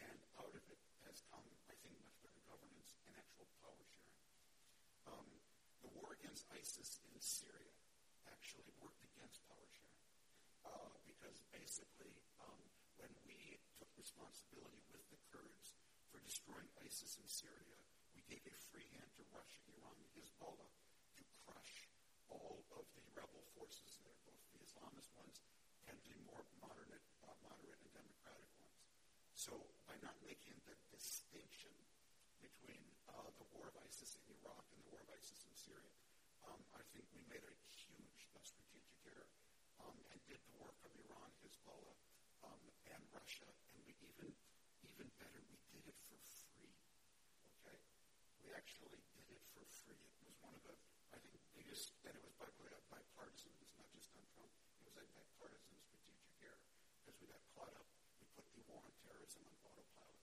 [0.00, 4.24] And out of it has come, I think, much better governance and actual power sharing.
[5.04, 5.28] Um,
[5.84, 7.76] the war against ISIS in Syria
[8.32, 9.96] actually worked against power sharing
[10.66, 12.58] uh, because basically um,
[12.98, 15.78] when we took responsibility with the Kurds
[16.10, 17.74] for destroying ISIS in Syria,
[18.14, 20.70] we gave a free hand to Russia, Iran, and Hezbollah
[21.18, 21.90] to crush
[22.30, 25.42] all of the rebel forces there, both the Islamist ones
[25.90, 28.78] and the more moderate, uh, moderate and democratic ones.
[29.34, 29.58] So
[29.90, 31.74] by not making the distinction
[32.38, 35.90] between uh, the war of ISIS in Iraq and the war of ISIS in Syria,
[36.46, 39.26] um, I think we made a huge uh, strategic error
[39.82, 41.98] um, and did the work of Iran, Hezbollah,
[42.46, 44.30] um, and Russia, and we even,
[44.86, 46.70] even better, we did it for free.
[47.60, 47.78] Okay,
[48.44, 49.94] we actually did it for free.
[49.94, 50.74] It was one of the,
[51.14, 53.54] I think, biggest, and it was by way bipartisan.
[53.54, 54.50] It was not just on Trump.
[54.74, 56.66] It was a bipartisan strategic error
[56.98, 57.86] because we got caught up.
[58.18, 60.18] We put the war on terrorism on autopilot.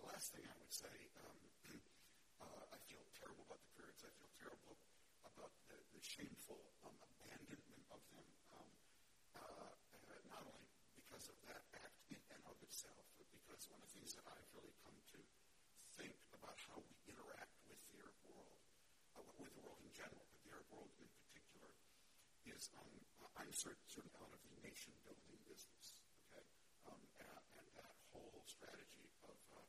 [0.00, 0.96] The last thing I would say,
[1.28, 1.36] um,
[2.40, 4.00] uh, I feel terrible about the Kurds.
[4.00, 4.80] I feel terrible
[5.28, 8.70] about the, the shameful um, abandonment of them, um,
[9.36, 13.84] uh, uh, not only because of that act in and of itself, but because one
[13.84, 15.20] of the things that I've really come to
[16.00, 18.58] think about how we interact with the Arab world,
[19.14, 21.70] uh, with the world in general, but the Arab world in particular,
[22.50, 22.90] is um,
[23.54, 26.42] I'm certain, out of the nation building business, okay,
[26.90, 29.62] um, and, and that whole strategy of uh,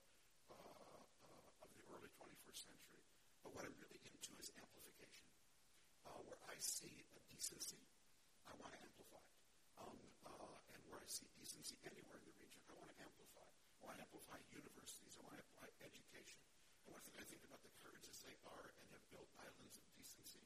[0.50, 3.06] uh, of the early 21st century.
[3.46, 5.30] But what I'm really into is amplification.
[6.02, 7.78] Uh, where I see a decency,
[8.50, 9.38] I want to amplify it.
[9.78, 10.02] Um,
[10.34, 13.46] uh, and where I see decency anywhere in the region, I want to amplify.
[13.46, 15.14] I want to amplify universities.
[15.14, 16.42] I want to amplify education.
[16.90, 17.70] And one thing I think about the
[18.10, 20.42] is they are and have built islands of decency.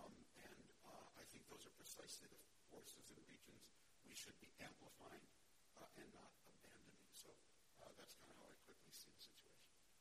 [0.00, 0.16] Um,
[0.48, 2.40] and uh, I think those are precisely the
[2.70, 3.66] forces and regions
[4.06, 5.26] we should be amplifying
[5.76, 7.10] uh, and not abandoning.
[7.12, 7.30] So
[7.82, 9.50] uh, that's kind of how I quickly see the situation.
[9.80, 10.00] David.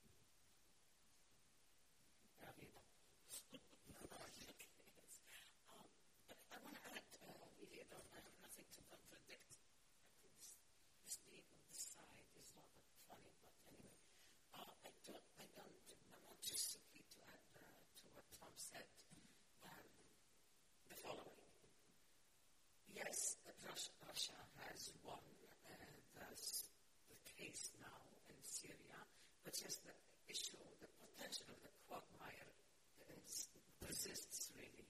[5.71, 5.87] um,
[6.51, 9.49] I want to add, uh, really, I, don't, I have nothing to contradict.
[10.21, 10.59] This,
[11.01, 13.95] this being on this side is not that funny, but anyway.
[14.51, 18.51] Uh, I don't, I don't, I want just simply to add uh, to what Tom
[18.59, 18.85] said
[19.63, 19.87] um,
[20.91, 21.39] the following.
[22.91, 25.23] Yes, Russia, Russia has won
[25.63, 25.79] uh,
[26.19, 28.99] the, the case now in Syria,
[29.38, 29.95] but just the
[30.29, 32.53] issue, the potential of the quagmire
[33.17, 33.49] is,
[33.81, 34.85] persists really.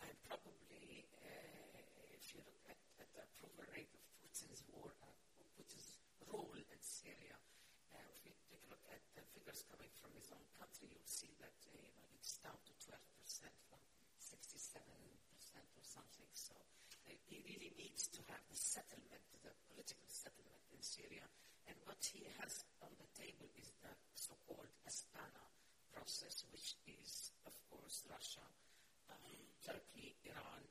[0.00, 5.12] And probably, uh, if you look at, at, the approval rate of Putin's war, uh,
[5.60, 7.36] Putin's role in Syria,
[7.92, 11.04] uh, if you take a look at the figures coming from his own country, you'll
[11.04, 12.96] see that uh, you know, it's down to 12%
[13.68, 13.80] from
[14.16, 16.30] 67% or something.
[16.32, 16.56] So
[17.28, 21.24] he really needs to have the settlement, the political settlement in Syria.
[21.68, 25.44] And what he has on the table is the so-called Astana
[26.02, 28.42] process, which is, of course, Russia,
[29.06, 30.66] um, Turkey, Iran,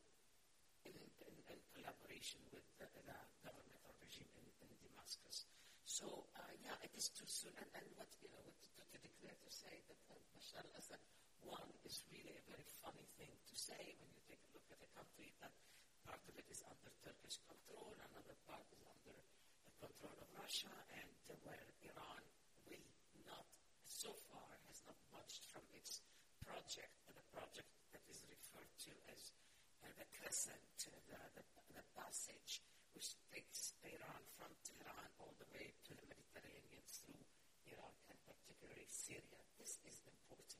[0.83, 0.91] in,
[1.23, 5.47] in, in, collaboration with the, the, government or regime in, in Damascus.
[5.87, 7.55] So, uh, yeah, it is too soon.
[7.55, 10.99] And, and what, you know, what to to declare to say that uh, Bashar al-Assad
[11.47, 14.83] won is really a very funny thing to say when you take a look at
[14.83, 15.55] a country that
[16.03, 19.15] part of it is under Turkish control, another part is under
[19.63, 22.19] the control of Russia, and uh, where Iran
[22.67, 22.83] will
[23.23, 23.47] not,
[23.87, 26.01] so far, has not budged from its
[26.43, 29.35] project, uh, the project that is referred to as
[29.83, 31.43] uh, the crescent, the, the,
[31.75, 32.63] the passage,
[32.95, 37.21] which takes Iran from Tehran all the way to the Mediterranean through
[37.67, 39.43] Iraq and particularly Syria.
[39.59, 40.59] This is important.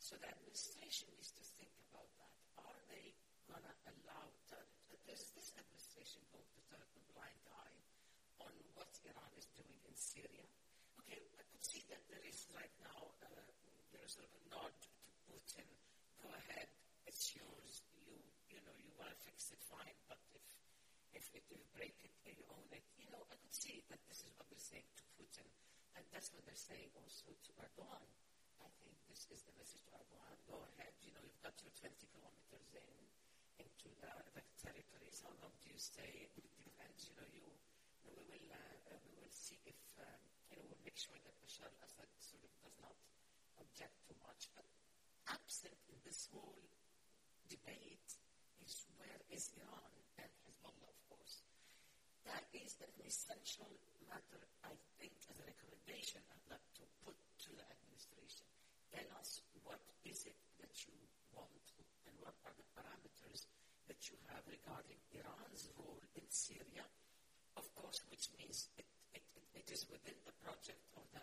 [0.00, 2.32] So the administration needs to think about that.
[2.64, 3.14] Are they
[3.46, 4.28] going to allow
[5.10, 7.78] is this administration going to turn a blind eye
[8.46, 10.46] on what Iran is doing in Syria?
[11.02, 13.09] Okay, I could see that there is right now uh,
[14.10, 14.90] sort of a nod to
[15.30, 15.70] Putin.
[16.18, 16.66] Go ahead,
[17.06, 17.86] it's yours.
[17.94, 18.10] You
[18.50, 19.94] you know you want to fix it, fine.
[20.10, 20.42] But if
[21.14, 22.82] if, if you break it, you own it.
[22.98, 25.46] You know, I could see that this is what they're saying to Putin,
[25.94, 28.10] and that's what they're saying also to Erdogan.
[28.58, 30.38] I think this is the message to Erdogan.
[30.50, 30.90] Go ahead.
[31.06, 32.90] You know, you've got your 20 kilometers in
[33.62, 35.22] into the, the territories.
[35.22, 36.26] How long do you stay?
[36.34, 37.06] It depends.
[37.06, 37.46] You know, you,
[38.02, 40.18] you we will uh, we will see if um,
[40.50, 42.98] you know we'll make sure that Bashar al-Assad sort of does not
[43.60, 44.48] object too much.
[44.56, 44.66] But
[45.28, 46.64] absent in this whole
[47.48, 48.10] debate
[48.64, 51.44] is where is Iran and Hezbollah, of course.
[52.24, 53.70] That is an essential
[54.08, 58.46] matter, I think, as a recommendation I'd like to put to the administration.
[58.90, 60.94] Tell us what is it that you
[61.36, 61.64] want
[62.06, 63.46] and what are the parameters
[63.86, 66.86] that you have regarding Iran's role in Syria,
[67.58, 71.22] of course, which means it, it, it, it is within the project of the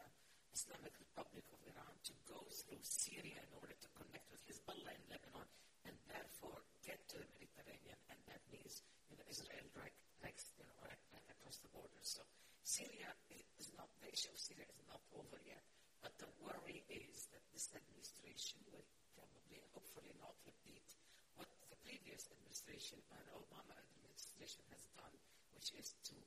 [0.58, 5.06] Islamic Republic of Iran to go through Syria in order to connect with Hezbollah in
[5.06, 5.46] Lebanon
[5.86, 8.82] and therefore get to the Mediterranean, and that means
[9.14, 9.94] you know, Israel right
[10.26, 12.02] next, you know, right, right across the border.
[12.02, 12.26] So
[12.66, 13.14] Syria
[13.62, 15.62] is not, the issue of Syria is not over yet,
[16.02, 20.90] but the worry is that this administration will probably, hopefully not repeat
[21.38, 25.14] what the previous administration and Obama administration has done,
[25.54, 26.18] which is to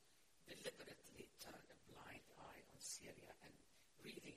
[0.46, 3.50] deliberately turn a blind eye on Syria and
[4.04, 4.36] really,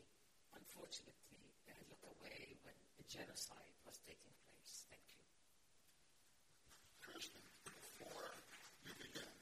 [0.56, 4.86] unfortunately, uh, look away when the genocide was taking place.
[4.92, 5.24] Thank you.
[7.04, 8.28] Kristen, before
[8.84, 9.34] you begin,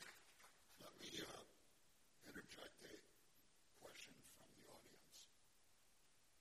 [0.81, 1.43] let me uh,
[2.29, 2.95] interject a
[3.81, 5.17] question from the audience.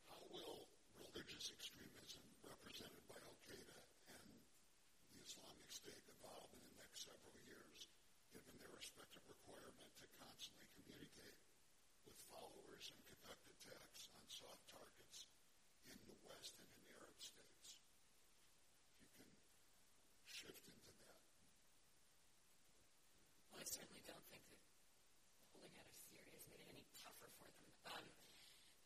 [0.08, 0.68] How will
[1.00, 3.80] religious extremism represented by Al Qaeda
[4.12, 4.28] and
[5.14, 7.88] the Islamic State evolve in the next several years,
[8.34, 11.38] given their respective requirement to constantly communicate
[12.04, 15.28] with followers and conduct attacks on soft targets
[15.88, 17.80] in the West and in Arab states?
[19.00, 19.30] If you can
[20.26, 21.22] shift into that.
[23.52, 24.58] Well, I certainly don't think that
[25.54, 27.70] pulling out of Syria has made it any tougher for them.
[27.86, 28.06] Um,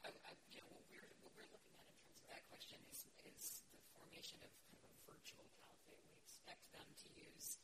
[0.04, 2.76] I, I, you know, what we're, what we're looking at in terms of that question
[2.92, 6.04] is, is the formation of kind of a virtual caliphate.
[6.04, 7.56] We expect them to use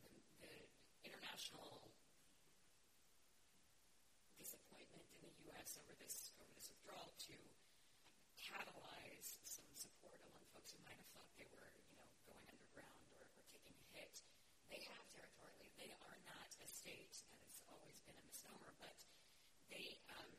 [0.00, 0.56] the, the
[1.04, 1.92] international
[4.40, 5.76] disappointment in the U.S.
[5.76, 7.36] over this over this withdrawal to
[8.40, 11.00] catalyze some support among folks who might
[16.80, 18.96] State, and it's always been a misnomer, but
[19.68, 20.32] they um,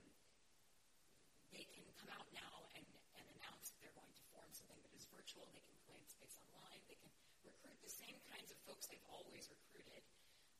[1.53, 2.81] they can come out now and,
[3.13, 5.45] and announce that they're going to form something that is virtual.
[5.53, 6.81] They can claim space online.
[6.89, 7.13] They can
[7.45, 8.17] recruit the same
[8.91, 10.03] they've always recruited,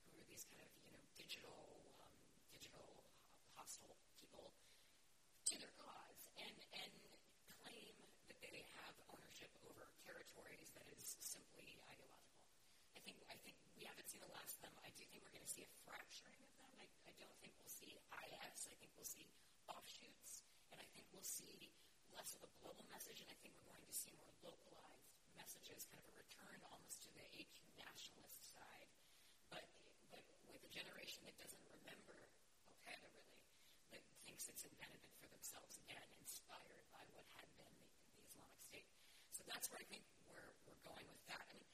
[0.07, 1.59] who are these kind of you know digital
[1.99, 2.15] um,
[2.55, 2.88] digital
[3.59, 4.55] hostile people,
[5.51, 6.95] to their cause and and
[7.59, 7.93] claim
[8.32, 12.47] that they have ownership over territories that is simply ideological.
[12.95, 14.75] I think I think we haven't seen the last of them.
[14.82, 16.71] I do think we're going to see a fracturing of them.
[16.79, 18.59] I, I don't think we'll see IS.
[18.71, 19.27] I think we'll see
[19.67, 21.71] offshoots and I think we'll see
[22.15, 25.88] less of a global message, and I think we're going to see more localized messages,
[25.89, 28.89] kind of a return almost to the AQ nationalist side,
[29.51, 29.63] but
[30.11, 32.15] but with a generation that doesn't remember
[32.67, 33.39] Al Qaeda really,
[33.95, 34.03] that
[34.62, 38.86] it's invented it for themselves again, inspired by what had been the, the Islamic State.
[39.34, 41.41] So that's where I think we're we're going with that.
[41.49, 41.66] I mean,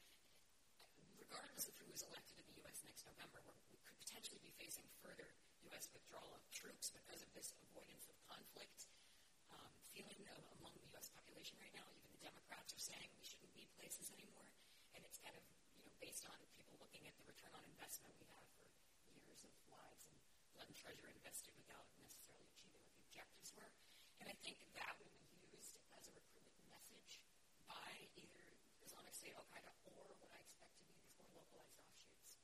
[1.20, 2.80] regardless of who is elected in the U.S.
[2.88, 3.44] next November,
[3.76, 5.36] we could potentially be facing further
[5.68, 5.92] U.S.
[5.92, 8.88] withdrawal of troops because of this avoidance of conflict
[9.52, 11.12] um, feeling of, among the U.S.
[11.12, 11.84] population right now.
[11.92, 14.48] Even the Democrats are saying we shouldn't be places anymore,
[14.96, 15.44] and it's kind of
[15.76, 18.72] you know based on people looking at the return on investment we have for
[19.20, 20.16] years of lives and
[20.56, 23.70] blood and treasure invested without necessarily achieving what the objectives were.
[24.22, 27.22] And I think that will be used as a recruitment message
[27.70, 28.46] by either
[28.86, 32.42] Islamic State, Al Qaeda, or what I expect to be these more localized offshoots.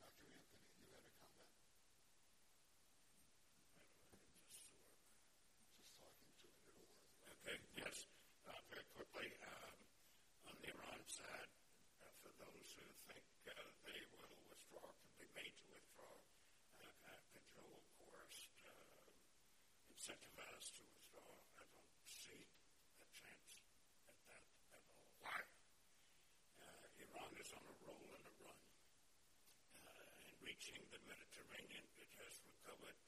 [0.00, 0.26] Dr.
[0.28, 1.52] Anthony, you had a comment?
[4.44, 4.68] Just
[5.96, 7.00] talking to it, it'll work.
[7.40, 8.04] Okay, yes.
[8.44, 9.74] Uh, very quickly, um,
[10.48, 11.50] on the Iran side,
[12.04, 13.56] uh, for those who think uh,
[13.88, 16.12] they will withdraw, can be made to withdraw,
[16.80, 19.10] uh, uh, control, coerced, uh,
[20.10, 22.42] incentivized to withdraw, I don't see
[22.98, 23.62] a chance
[24.10, 24.42] at that
[24.74, 24.98] at all.
[25.22, 25.38] Why?
[26.58, 28.58] Uh, Iran is on a roll and a run.
[29.86, 32.98] Uh, in reaching the Mediterranean, it has recovered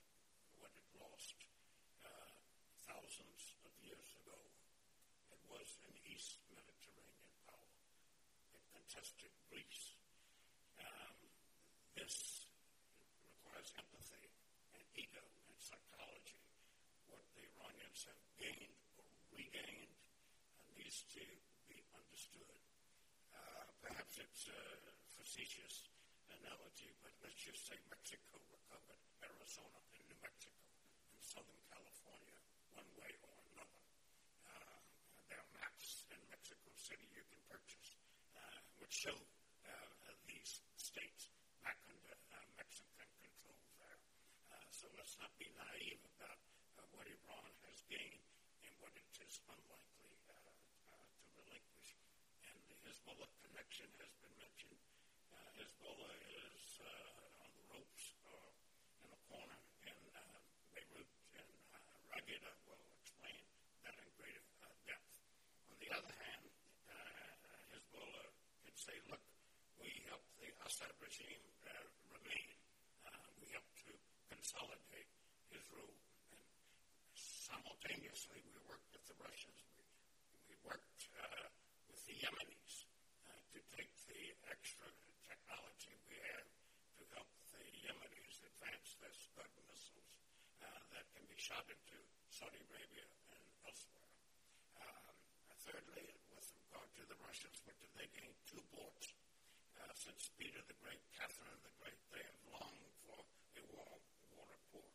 [0.63, 1.43] what it lost
[2.07, 2.39] uh,
[2.87, 4.39] thousands of years ago.
[5.35, 7.75] It was an East Mediterranean power.
[8.55, 9.99] It contested Greece.
[10.79, 11.19] Um,
[11.99, 12.47] this
[13.27, 14.31] requires empathy
[14.79, 16.39] and ego and psychology.
[17.09, 19.07] What the Iranians have gained or
[19.39, 19.95] regained
[20.59, 21.23] uh, needs to
[21.71, 22.59] be understood.
[23.31, 24.63] Uh, perhaps it's a
[25.15, 25.87] facetious
[26.43, 30.59] analogy, but let's just say Mexico recovered Arizona and New Mexico
[31.15, 32.39] and Southern California
[32.75, 33.83] one way or another.
[34.43, 34.79] Uh,
[35.31, 37.95] there are maps in Mexico City you can purchase
[38.35, 39.71] uh, which show uh,
[40.27, 41.31] these states
[41.63, 43.99] back under uh, Mexican control there.
[44.51, 46.39] Uh, so let's not be naive about
[46.79, 48.25] uh, what Iran has gained
[48.67, 51.91] and what it is unlikely uh, uh, to relinquish.
[52.49, 54.81] And the Hezbollah connection has been mentioned.
[55.33, 60.21] Uh, Hezbollah is uh, on the ropes uh, in a corner in uh,
[60.73, 61.79] Beirut, and uh,
[62.17, 63.43] Raghida will explain
[63.85, 65.13] that in greater uh, depth.
[65.69, 66.45] On the other hand,
[66.89, 66.97] uh,
[67.77, 68.29] Hezbollah
[68.65, 69.23] can say, look,
[69.81, 71.73] we help the Assad regime uh,
[72.15, 72.49] remain.
[73.05, 73.93] Uh, we help to
[74.33, 75.11] consolidate
[75.53, 75.97] his rule.
[76.33, 76.41] And
[77.15, 79.59] simultaneously, we worked with the Russians.
[79.77, 79.85] We,
[80.49, 81.49] we worked uh,
[81.91, 82.87] with the Yemenis
[83.27, 84.87] uh, to take the extra
[85.27, 86.51] technology we have
[86.99, 90.15] to help the Yemenis advance their Scud missiles
[90.63, 91.99] uh, that can be shot into
[92.31, 94.11] Saudi Arabia and elsewhere.
[94.79, 95.15] Um,
[95.67, 98.33] thirdly, with regard to the Russians, what do they gain?
[98.47, 99.13] Two ports.
[99.83, 103.19] Uh, since Peter the Great, Catherine the Great, they have longed for
[103.59, 103.99] a war,
[104.39, 104.95] water port.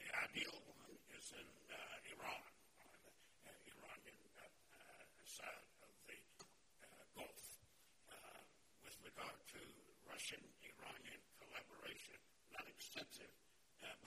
[0.00, 2.44] The ideal one is in uh, Iran,
[2.80, 3.12] on the
[3.44, 6.18] uh, Iranian uh, uh, side of the
[6.82, 7.44] uh, Gulf.
[8.10, 8.40] Uh,
[8.84, 9.60] with regard to
[10.06, 12.18] Russian-Iranian collaboration,
[12.54, 13.32] not extensive,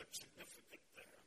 [0.09, 1.21] but significant there.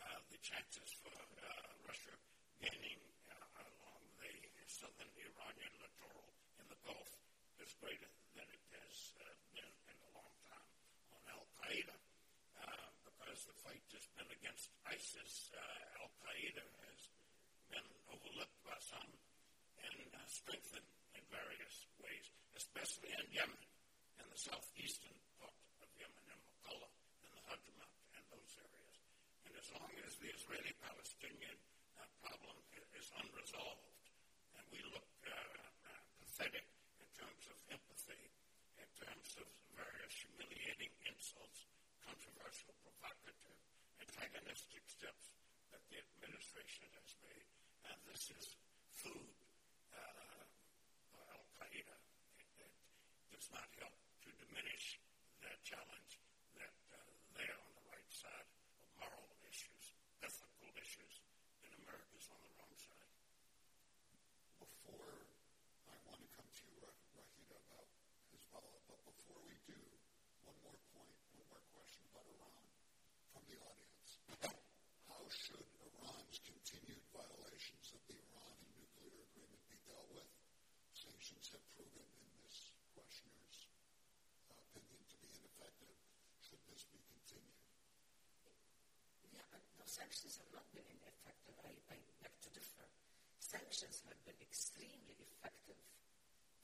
[0.00, 2.16] Uh, the chances for uh, Russia
[2.64, 4.32] gaining uh, along the
[4.64, 7.12] southern Iranian littoral in the Gulf
[7.60, 10.68] is greater than it has uh, been in a long time.
[11.12, 11.92] On Al Qaeda,
[12.56, 17.00] uh, because the fight has been against ISIS, uh, Al Qaeda has
[17.68, 17.84] been
[18.16, 19.12] overlooked by some
[19.84, 23.60] and strengthened in various ways, especially in Yemen,
[24.16, 25.52] in the southeastern part
[25.84, 26.88] of Yemen, in Makalla,
[27.28, 28.96] and the Hadramaut, and those areas.
[29.44, 29.92] And as long
[30.52, 31.58] as the Israeli-Palestinian
[31.96, 32.56] uh, problem
[32.92, 33.88] is unresolved,
[34.60, 36.68] and we look uh, uh, pathetic
[37.00, 38.20] in terms of empathy,
[38.76, 41.64] in terms of various humiliating insults,
[42.04, 43.56] controversial, provocative,
[44.04, 45.32] antagonistic steps
[45.72, 47.48] that the administration has made,
[47.88, 48.60] and this is
[48.92, 49.32] food
[49.96, 50.44] uh,
[51.16, 51.96] for Al Qaeda.
[52.36, 52.72] It, it
[53.32, 55.00] does not help to diminish
[55.40, 56.20] their challenge
[56.60, 57.00] that uh,
[57.40, 58.48] they're on the right side
[58.84, 61.18] of moral issues, difficult issues,
[61.66, 63.10] and America's on the wrong side.
[64.62, 65.26] Before
[65.90, 67.90] I want to come to you, Raghida, about
[68.30, 69.78] Hezbollah, but before we do,
[70.46, 72.62] one more point, one more question about Iran
[73.34, 74.22] from the audience.
[75.10, 80.30] How should Iran's continued violations of the Iran nuclear agreement be dealt with?
[80.94, 83.58] Sanctions have proven in this questioner's
[84.46, 85.98] uh, opinion to be ineffective.
[86.46, 87.58] Should this be continued?
[89.34, 89.46] Yeah,
[89.78, 91.52] no, sanctions have not been ineffective.
[91.68, 92.88] I, I beg to differ.
[93.36, 95.76] Sanctions have been extremely effective.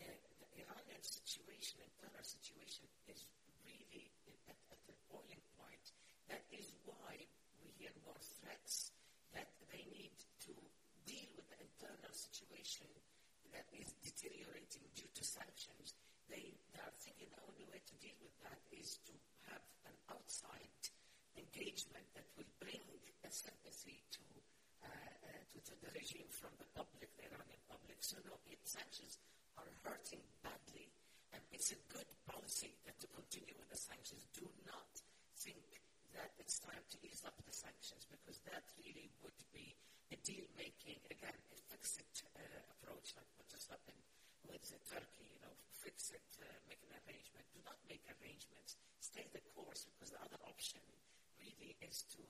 [0.01, 0.09] Uh,
[0.41, 3.29] the Iranian situation, internal situation, is
[3.68, 4.09] really
[4.49, 5.93] at, at the boiling point.
[6.33, 7.29] That is why
[7.61, 8.97] we hear more threats
[9.37, 10.16] that they need
[10.49, 10.57] to
[11.05, 12.89] deal with the internal situation
[13.53, 15.93] that is deteriorating due to sanctions.
[16.33, 19.12] They, they are thinking the only way to deal with that is to
[19.53, 20.72] have an outside
[21.37, 22.09] engagement
[23.29, 24.24] a sympathy to,
[24.81, 28.01] uh, uh, to, to, the regime from the public, the Iranian public.
[28.01, 29.20] So no, it, sanctions
[29.61, 30.89] are hurting badly,
[31.37, 34.24] and it's a good policy that to continue with the sanctions.
[34.33, 34.89] Do not
[35.37, 35.61] think
[36.16, 39.76] that it's time to ease up the sanctions because that really would be
[40.09, 42.41] a deal-making, again, a fix-it uh,
[42.81, 44.01] approach like what just happened
[44.49, 45.53] with uh, Turkey, you know,
[45.85, 47.45] fix it, uh, make an arrangement.
[47.53, 48.81] Do not make arrangements.
[49.05, 50.81] Stay the course because the other option
[51.41, 52.22] really is to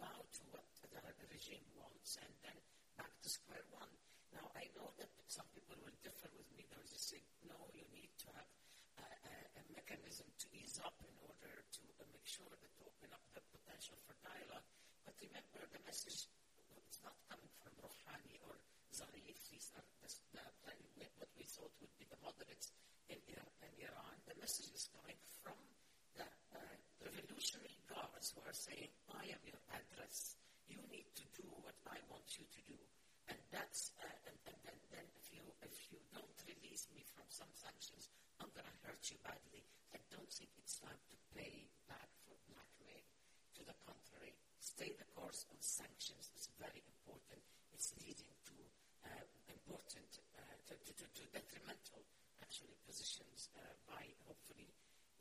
[0.00, 2.56] bow to what the, the regime wants and then
[2.96, 3.92] back to square one.
[4.32, 6.64] Now, I know that some people will differ with me.
[6.68, 8.48] They will just say, no, you need to have
[9.00, 9.06] a,
[9.60, 11.80] a mechanism to ease up in order to
[12.12, 14.66] make sure that to open up the potential for dialogue.
[15.04, 18.56] But remember, the message is not coming from Rouhani or
[18.92, 19.40] Zarif.
[19.52, 22.72] These are the, the, what we thought would be the moderates
[23.08, 24.16] in, in Iran.
[24.28, 25.56] The message is coming from
[26.16, 26.26] the
[26.56, 27.75] uh, revolutionary
[28.34, 30.34] who are saying, I am your address.
[30.66, 32.78] You need to do what I want you to do.
[33.30, 37.50] And that's, uh, and, and then, if you if you don't release me from some
[37.54, 39.66] sanctions, I'm going to hurt you badly.
[39.94, 43.02] I don't think it's time to pay back for blackmail.
[43.58, 47.42] To the contrary, stay the course on sanctions is very important.
[47.74, 48.56] It's leading to
[49.06, 52.02] uh, important, uh, to, to, to, to, detrimental,
[52.42, 54.70] actually, positions uh, by hopefully.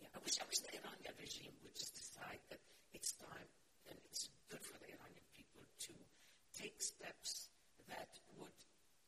[0.02, 2.62] Yeah, I wish I wish the Iranian regime would just decide that
[2.96, 3.52] it's time
[3.92, 5.94] and it's good for the Iranian people to
[6.56, 7.52] take steps
[7.92, 8.08] that
[8.40, 8.56] would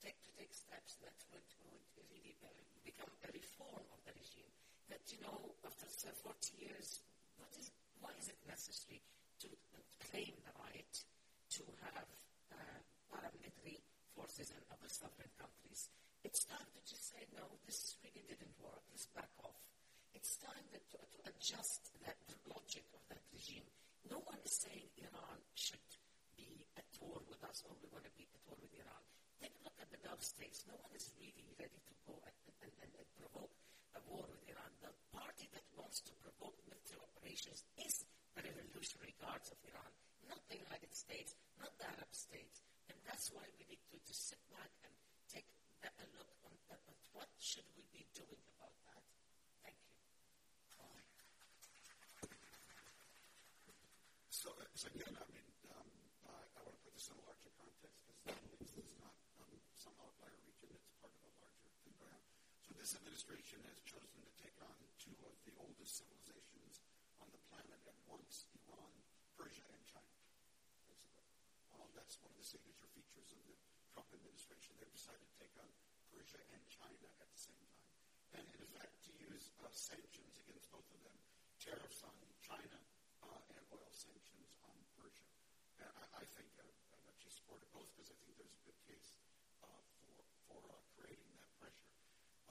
[0.04, 2.36] take to take steps that would, would really
[2.84, 4.52] become a reform of the regime.
[4.92, 7.00] That, you know, after 40 years,
[7.40, 7.72] what is,
[8.04, 9.00] why is it necessary
[9.44, 9.48] to
[10.12, 10.96] claim the right
[11.56, 12.08] to have
[12.52, 13.80] uh, paramilitary
[14.20, 15.88] forces in other sovereign countries?
[16.28, 18.84] It's time to just say, no, this really didn't work.
[18.92, 19.56] Let's back off.
[20.12, 22.20] It's time that to, to adjust that
[22.52, 23.68] logic of that regime.
[24.10, 25.84] No one is saying Iran should
[26.40, 29.04] be at war with us or we want to be at war with Iran.
[29.44, 30.64] Take a look at the Gulf states.
[30.64, 33.52] No one is really ready to go and, and, and, and provoke
[34.00, 34.72] a war with Iran.
[34.80, 39.92] The party that wants to provoke military operations is the Revolutionary Guards of Iran,
[40.32, 42.64] not the United States, not the Arab states.
[42.88, 44.94] And that's why we need to, sit back and
[45.28, 45.46] take
[45.84, 46.80] a, look on at
[47.12, 49.04] what should we be doing about that.
[49.68, 49.98] Thank you.
[54.78, 55.90] So again, I mean, um,
[56.30, 59.58] I, I want to put this in a larger context because East is not um,
[59.74, 62.22] some outlier region; it's part of a larger program.
[62.62, 66.86] So this administration has chosen to take on two of the oldest civilizations
[67.18, 68.94] on the planet at once: Iran,
[69.34, 70.14] Persia, and China.
[70.86, 71.26] Basically,
[71.74, 73.58] um, that's one of the signature features of the
[73.98, 74.78] Trump administration.
[74.78, 75.74] They've decided to take on
[76.14, 77.90] Persia and China at the same time,
[78.38, 81.18] and in effect, to use uh, sanctions against both of them,
[81.58, 82.14] tariffs on
[82.46, 82.78] China
[83.26, 85.28] uh, and oil sanctions on Persia.
[85.82, 88.80] And I, I think uh, I've actually supported both because I think there's a good
[88.88, 89.10] case
[89.66, 90.16] uh, for
[90.48, 91.92] for uh, creating that pressure.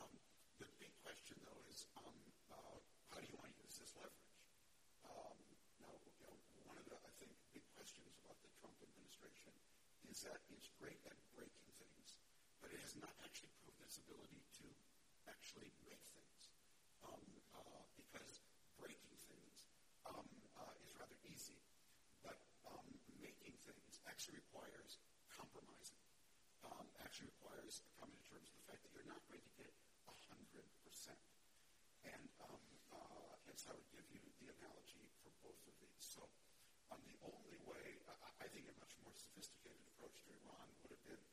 [0.03, 0.13] Um,
[0.61, 2.17] the big question, though, is um,
[2.53, 2.77] uh,
[3.15, 4.37] how do you want to use this leverage?
[5.07, 5.39] Um,
[5.81, 6.35] now, you know,
[6.67, 9.55] one of the I think big questions about the Trump administration
[10.17, 12.17] is that it's great at breaking things,
[12.65, 14.65] but it has not actually proved its ability to
[15.29, 16.57] actually make things.
[17.05, 17.21] Um,
[17.53, 18.41] uh, because
[18.81, 19.69] breaking things
[20.09, 20.25] um,
[20.57, 21.61] uh, is rather easy,
[22.25, 22.89] but um,
[23.21, 24.97] making things actually requires
[25.29, 26.01] compromising.
[26.65, 29.69] Um, actually requires coming to terms with the fact that you're not going to get
[30.09, 30.17] 100%.
[32.09, 36.01] And, um, uh, and so I would give you the analogy for both of these.
[36.01, 36.25] So
[36.91, 40.95] um, the only way, I, I think a much more sophisticated approach to Iran would
[40.95, 41.25] have been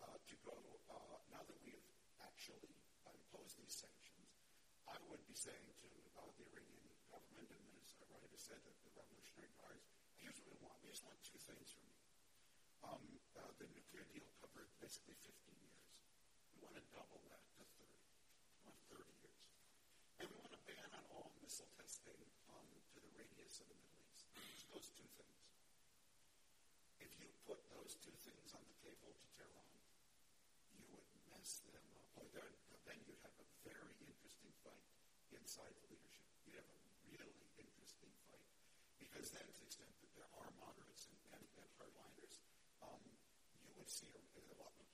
[0.00, 0.54] uh, to go,
[0.90, 1.86] uh, now that we have
[2.22, 2.74] actually
[3.06, 4.28] imposed these sanctions,
[4.86, 5.88] I would be saying to
[6.18, 9.86] uh, the Iranian government, Lyndon, as I rightly said, the, the Revolutionary Guards.
[10.20, 10.76] Here's what we want.
[10.82, 12.06] We just want two things from you.
[12.82, 13.02] Um,
[13.38, 15.32] uh, the nuclear deal covered basically 15
[15.62, 15.86] years.
[16.52, 17.86] We want to double that to 30.
[17.86, 19.42] We want 30 years.
[20.18, 22.20] And we want to ban on all missile testing
[22.50, 24.26] um, to the radius of the Middle East.
[24.34, 25.38] It's those two things.
[27.00, 29.70] If you put those two things on the table to Tehran,
[30.74, 30.86] you
[31.42, 31.86] would them.
[32.14, 32.24] Or
[32.86, 34.86] then you'd have a very interesting fight
[35.34, 36.22] inside the leadership.
[36.46, 36.80] You'd have a
[37.10, 38.46] really interesting fight.
[39.02, 42.38] Because then, to the extent that there are moderates and, and, and hardliners,
[42.82, 43.02] um,
[43.66, 44.86] you would see a, a lot of,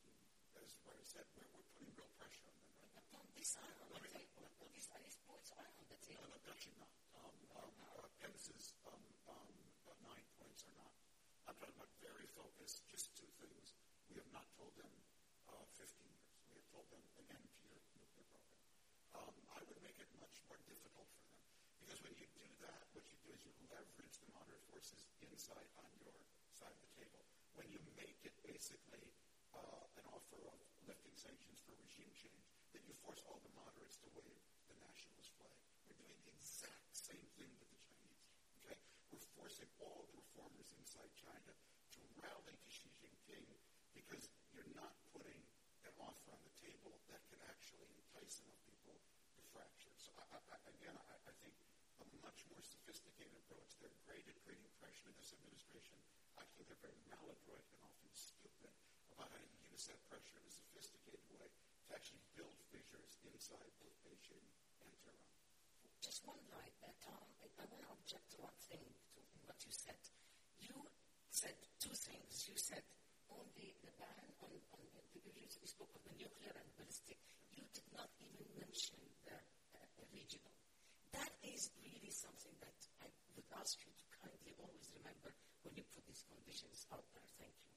[0.65, 3.05] as Roy said, we're, we're putting real pressure on them right now.
[3.13, 4.49] But these are on the table.
[4.73, 6.25] These, these points are on the table.
[6.33, 6.93] No, no, actually not.
[7.13, 9.53] Um, um, uh, Pence's um, um,
[9.85, 10.93] uh, nine points are not.
[11.45, 13.77] I'm talking about very focused, just two things.
[14.09, 14.93] We have not told them
[15.49, 16.37] uh, 15 years.
[16.49, 18.45] We have told them an end to your nuclear program.
[19.17, 21.41] Um, I would make it much more difficult for them.
[21.81, 24.65] Because when you do that, what you do is you leverage the moderate
[25.49, 26.13] inside on your
[26.53, 27.25] side of the table.
[27.57, 29.01] When you make it basically
[29.57, 32.45] uh, an offer of lifting sanctions for regime change,
[32.77, 34.37] then you force all the moderates to wave
[34.69, 35.57] the nationalist flag.
[35.89, 38.29] We're doing the exact same thing with the Chinese.
[38.61, 38.77] Okay?
[39.09, 41.53] We're forcing all the reformers inside China
[41.97, 43.49] to rally to Xi Jinping
[43.97, 45.41] because you're not putting
[45.89, 49.01] an offer on the table that can actually entice enough people
[49.33, 49.97] to fracture.
[49.97, 51.57] So I, I, again, I, I think
[52.05, 53.73] a much more sophisticated approach.
[53.81, 54.68] They're great at creating
[55.29, 56.01] this administration.
[56.41, 58.73] I think they're very maladroit and often stupid
[59.13, 63.69] about how to use that pressure in a sophisticated way to actually build fissures inside
[63.77, 64.41] both Beijing
[64.81, 65.21] and Tehran.
[66.01, 67.29] Just one line there, Tom.
[67.45, 70.01] I, I want to object to one thing, to what you said.
[70.65, 70.81] You
[71.29, 72.49] said two things.
[72.49, 72.89] You said
[73.29, 77.21] only the ban on, on the, you spoke of the nuclear and ballistic.
[77.53, 78.97] You did not even mention
[79.29, 79.37] the
[79.77, 80.57] uh, regional.
[81.13, 84.08] That is really something that I would ask you to
[85.79, 87.23] you put these conditions out there.
[87.39, 87.68] Thank you.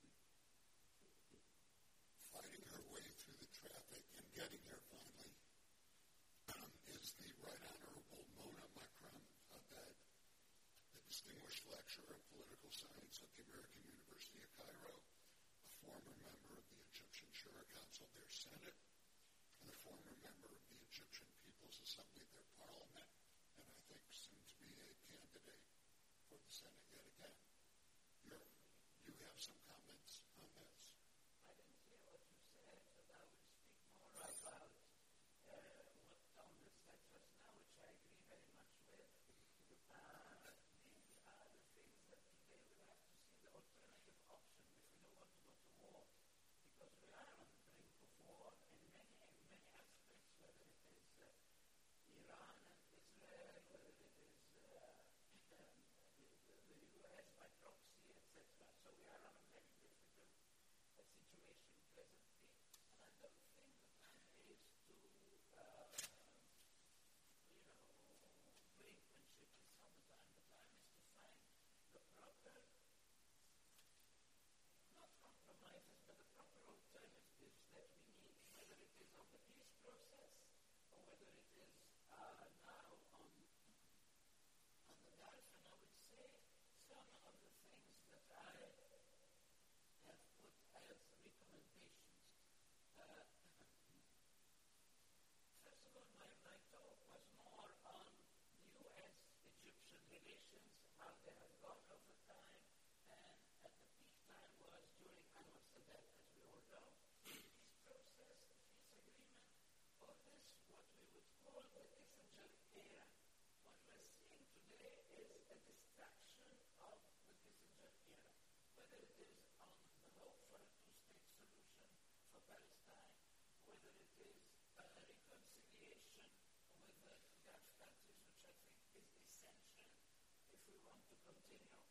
[130.92, 131.91] Want to continue.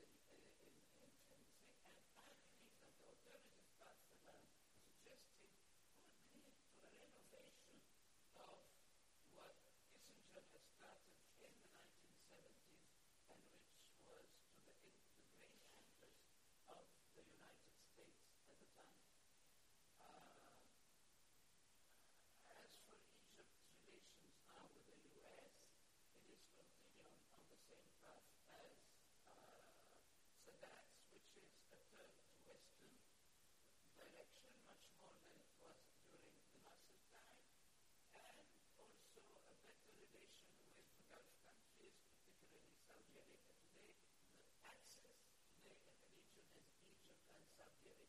[43.11, 43.91] subject, they,
[44.39, 45.19] the access
[45.67, 48.07] they and the nature as nature and subject.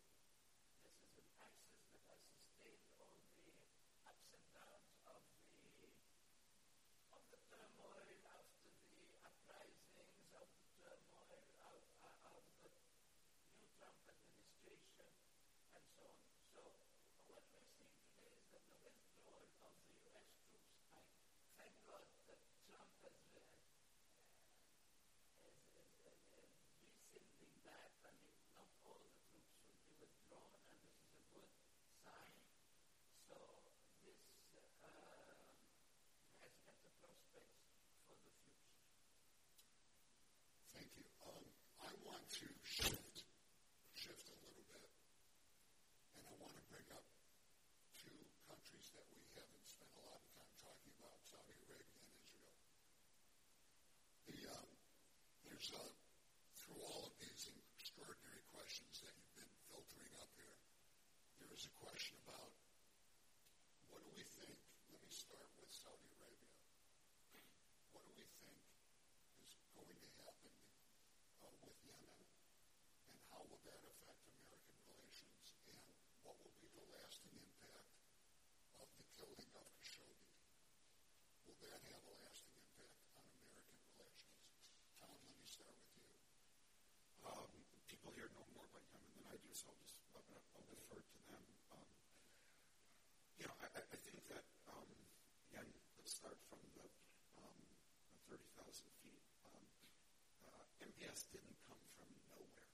[0.86, 3.50] This is an axis that has sustained all the
[4.06, 5.90] ups and downs of the
[7.10, 8.62] of the turmoil after
[8.94, 15.10] the uprisings, of the turmoil of, uh, of the new Trump administration,
[15.74, 16.22] and so on.
[16.54, 16.62] So
[17.26, 20.30] what we're seeing today is that the withdrawal of the U.S.
[20.46, 21.02] troops, I
[21.58, 22.01] thank God
[55.62, 55.94] there's uh,
[56.58, 57.46] through all of these
[57.78, 60.58] extraordinary questions that you've been filtering up here,
[61.38, 62.50] there is a question about
[63.94, 64.58] what do we think.
[64.90, 66.50] Let me start with Saudi Arabia.
[67.94, 68.58] What do we think
[69.46, 70.50] is going to happen
[71.46, 72.26] uh, with Yemen,
[73.06, 75.78] and how will that affect American relations, and
[76.26, 78.02] what will be the lasting impact
[78.82, 80.26] of the killing of Khashoggi?
[81.46, 84.42] Will that have a lasting impact on American relations?
[84.98, 86.14] Tom, let me start with you.
[87.26, 87.50] Um,
[87.90, 90.98] people here know more about Yemen than I do, so I'll just I'll, I'll defer
[91.02, 91.44] to them.
[91.74, 91.86] Um,
[93.38, 94.86] you know, I, I I think that um,
[95.50, 95.66] again,
[95.98, 96.86] let's start from the,
[97.42, 97.58] um,
[98.30, 99.22] the 30,000 feet.
[99.46, 99.64] Um,
[100.48, 102.70] uh, MBS didn't come from nowhere.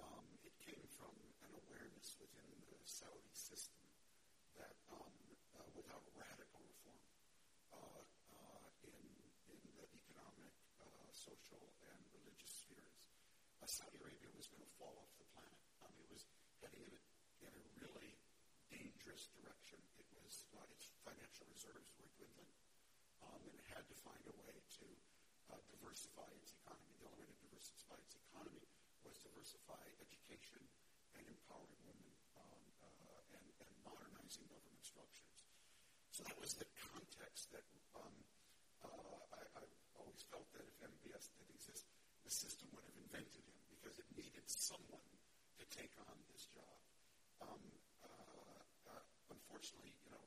[0.00, 1.12] Um, it came from
[1.44, 3.84] an awareness within the Saudi system
[4.56, 5.12] that um,
[5.52, 7.04] uh, without radical reform
[7.68, 8.00] uh,
[8.32, 9.04] uh, in
[9.52, 10.48] in the economic,
[10.80, 11.60] uh, social,
[11.92, 13.12] and religious spheres,
[13.60, 15.60] uh, Saudi Arabia was going to fall off the planet.
[15.84, 16.24] Um, it was
[16.64, 17.02] heading in a,
[17.44, 18.16] in a really
[18.72, 19.76] dangerous direction.
[20.00, 22.48] It was uh, its financial reserves were dwindling,
[23.20, 24.86] um, and it had to find a way to
[25.52, 26.96] diversify its economy.
[26.96, 28.64] The only way to diversify its economy
[29.04, 30.64] was diversify education
[31.16, 35.48] and empowering women um, uh, and, and modernizing government structures.
[36.16, 38.16] So that was the context that um,
[38.80, 41.84] uh, I, I've always felt that if MBS did exist,
[42.24, 45.04] the system would have invented him because it needed someone
[45.60, 46.80] to take on this job.
[47.44, 47.60] Um,
[48.00, 48.64] uh,
[48.96, 50.24] uh, unfortunately, you know,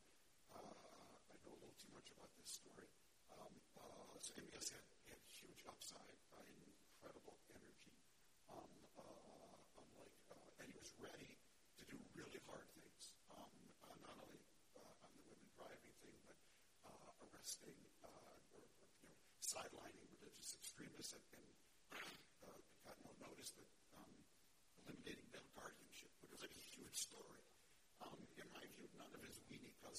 [0.54, 2.86] uh, I know a little too much about this story.
[3.34, 3.50] Um,
[3.82, 7.98] uh, so MBS had, had huge upside, uh, incredible energy,
[8.54, 11.34] um, uh, unlike, uh, and he was ready
[11.82, 13.50] to do really hard things, um,
[13.90, 14.46] uh, not only
[14.78, 16.38] uh, on the women driving thing, but
[16.86, 21.48] uh, arresting uh, or, or you know, sidelining religious extremists and, and
[22.46, 24.14] uh, got no notice, but um,
[24.84, 27.44] eliminating male guardianship, which was like a huge story.
[28.04, 29.40] Um, in my view, none of his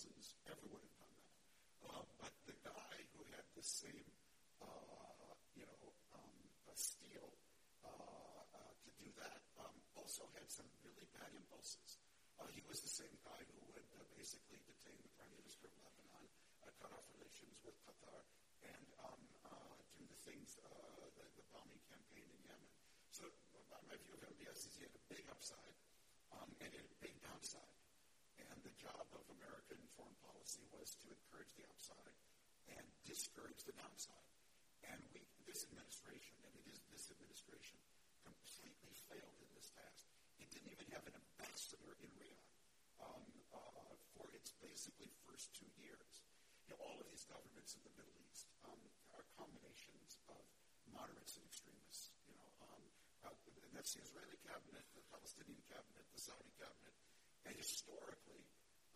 [0.00, 1.36] cousins ever would have done that.
[1.84, 4.08] Uh, but the guy who had the same,
[4.64, 6.32] uh, you know, um,
[6.72, 7.28] steel
[7.84, 12.00] uh, uh, to do that um, also had some really bad impulses.
[12.40, 13.84] Uh, he was the same guy who would
[14.16, 16.24] basically detain the prime minister of Lebanon,
[16.80, 18.24] cut off relations with Qatar,
[18.64, 19.20] and um,
[20.00, 22.72] do the things, the, the bombing campaign in Yemen.
[23.12, 23.28] So
[23.84, 25.76] my view of MBS is he had a big upside
[26.32, 27.76] um, and he had a big downside.
[28.40, 30.16] And the job of American foreign
[30.50, 32.16] policy was to encourage the upside
[32.74, 34.26] and discourage the downside.
[34.82, 37.78] And we, this administration, and it is this administration,
[38.26, 40.10] completely failed in this task.
[40.42, 42.50] It didn't even have an ambassador in Riyadh
[42.98, 43.22] um,
[43.54, 46.26] uh, for its basically first two years.
[46.66, 48.82] You know, all of these governments in the Middle East um,
[49.14, 50.42] are combinations of
[50.90, 52.10] moderates and extremists.
[52.26, 52.82] You know, um,
[53.22, 56.94] uh, and that's the Israeli cabinet, the Palestinian cabinet, the Saudi cabinet,
[57.46, 58.42] and historically,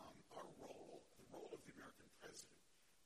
[0.03, 2.61] um, our role, the role of the American president,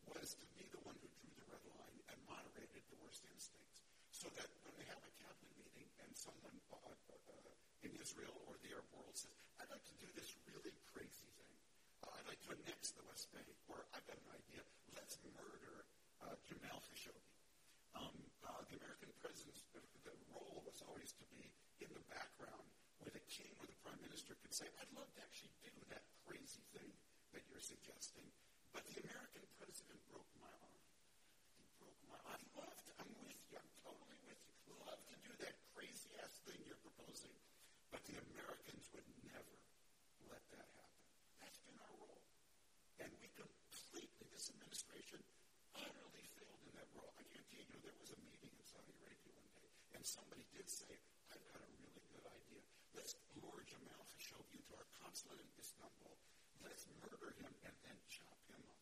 [0.08, 3.84] was to be the one who drew the red line and moderated the worst instincts.
[4.18, 8.34] So that when they have a cabinet meeting and someone uh, uh, uh, in Israel
[8.50, 9.30] or the Arab world says,
[9.62, 11.54] I'd like to do this really crazy thing.
[12.02, 14.66] Uh, I'd like to annex the West Bank, or I've got an idea.
[14.98, 15.86] Let's murder
[16.26, 17.38] uh, Jamal Khashoggi.
[17.94, 18.10] Um,
[18.42, 22.66] uh, the American president's the, the role was always to be in the background
[22.98, 26.02] where the king or the prime minister could say, I'd love to actually do that
[26.26, 26.90] crazy thing
[27.38, 28.26] that you're suggesting,
[28.74, 30.82] but the American president broke my arm.
[31.54, 32.34] He broke my arm.
[32.34, 34.74] I'd love to, I'm with you, I'm totally with you.
[34.84, 37.34] Love to do that crazy ass thing you're proposing,
[37.90, 39.56] but the Americans would never
[40.28, 41.04] let that happen.
[41.40, 42.22] That's been our role.
[43.00, 45.20] And we completely, this administration
[45.76, 47.10] utterly failed in that role.
[47.16, 50.64] I guarantee you, there was a meeting in Saudi Arabia one day, and somebody did
[50.72, 50.88] say,
[51.28, 52.64] I've got a really good idea.
[52.96, 56.16] Let's lure Jamal Khashoggi to our consulate in Istanbul.
[56.64, 58.80] Let's murder him and then chop him up.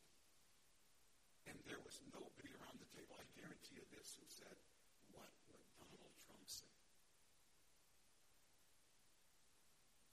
[1.51, 4.55] And there was nobody around the table, I guarantee you this, who said,
[5.11, 6.71] what would Donald Trump say?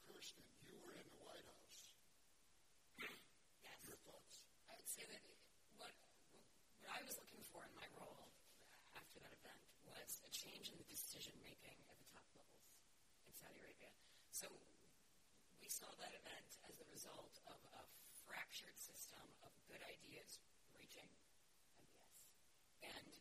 [0.10, 1.94] Kirsten, you were in the White House.
[3.62, 3.78] Yes.
[3.86, 4.42] Your thoughts?
[4.66, 5.38] I would say that it-
[5.78, 5.94] what,
[6.90, 7.22] what
[7.54, 8.34] for in my role
[8.98, 12.74] after that event was a change in the decision making at the top levels
[13.30, 13.94] in Saudi Arabia.
[14.34, 14.50] So
[15.62, 17.86] we saw that event as the result of a
[18.26, 20.42] fractured system of good ideas
[20.74, 21.06] reaching
[21.70, 22.02] MBS.
[22.82, 23.14] And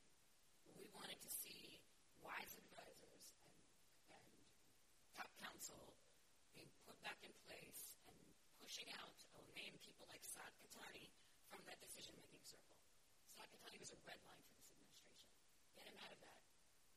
[0.73, 1.85] we wanted to see
[2.25, 3.53] wise advisors and,
[4.17, 4.25] and
[5.13, 5.93] top counsel
[6.57, 8.17] being put back in place and
[8.65, 11.13] pushing out, I'll name people like Saad Qahtani
[11.53, 12.81] from that decision making circle.
[13.37, 15.29] Saad Qahtani was a red line for this administration.
[15.77, 16.41] Get him out of that.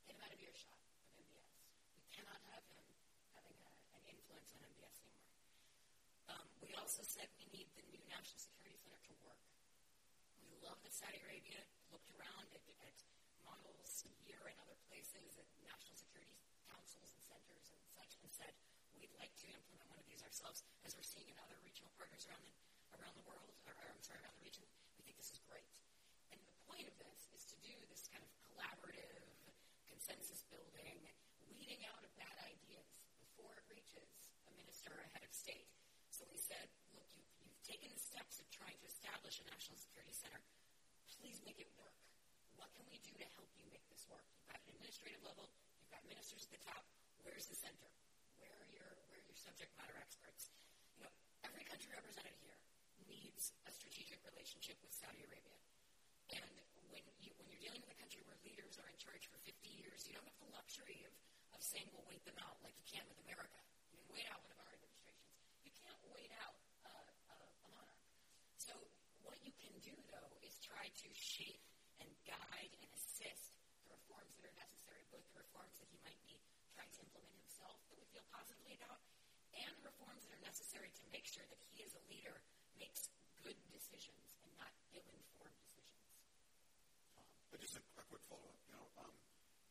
[0.08, 1.58] Get him out of earshot of MBS.
[1.98, 2.86] We cannot have him
[3.34, 5.34] having a, an influence on MBS anymore.
[6.30, 9.44] Um, we also said we need the new National Security Center to work.
[10.48, 11.60] We love that Saudi Arabia
[11.92, 12.96] looked around at, at
[13.44, 16.32] models here and other places, at national security
[16.72, 18.56] councils and centers and such, and said,
[18.96, 22.24] we'd like to implement one of these ourselves, as we're seeing in other regional partners
[22.32, 22.56] around the,
[22.96, 24.64] around the world, or, or I'm sorry, around the region.
[24.96, 25.68] We think this is great.
[26.32, 29.36] And the point of this is to do this kind of collaborative,
[29.92, 31.04] consensus building,
[31.52, 32.88] weeding out of bad ideas
[33.20, 34.16] before it reaches
[34.48, 35.68] a minister or a head of state.
[36.16, 38.80] So we said, look, you, you've taken the steps of trying
[39.36, 40.40] to national security center.
[41.20, 41.96] Please make it work.
[42.56, 44.24] What can we do to help you make this work?
[44.32, 46.88] You've got an administrative level, you've got ministers at the top.
[47.26, 47.90] Where's the center?
[48.40, 50.54] Where are your where are your subject matter experts?
[50.96, 51.12] You know,
[51.44, 52.56] every country represented here
[53.12, 55.60] needs a strategic relationship with Saudi Arabia.
[56.32, 56.56] And
[56.94, 59.52] when you when you're dealing with a country where leaders are in charge for 50
[59.68, 61.12] years, you don't have the luxury of,
[61.52, 63.60] of saying we'll wait them out like you can with America.
[63.92, 65.36] You can wait out one of our administrations.
[65.68, 66.56] You can't wait out
[66.88, 68.00] uh, a, a monarch.
[68.56, 68.72] So
[69.26, 71.66] what you can do though is try to shape
[71.98, 76.20] and guide and assist the reforms that are necessary, both the reforms that he might
[76.30, 76.38] be
[76.78, 79.02] trying to implement himself that we feel positively about,
[79.68, 82.38] and reforms that are necessary to make sure that he as a leader
[82.78, 83.10] makes
[83.42, 86.06] good decisions and not ill-informed decisions.
[87.50, 89.14] But just a, a quick follow-up, you know, um,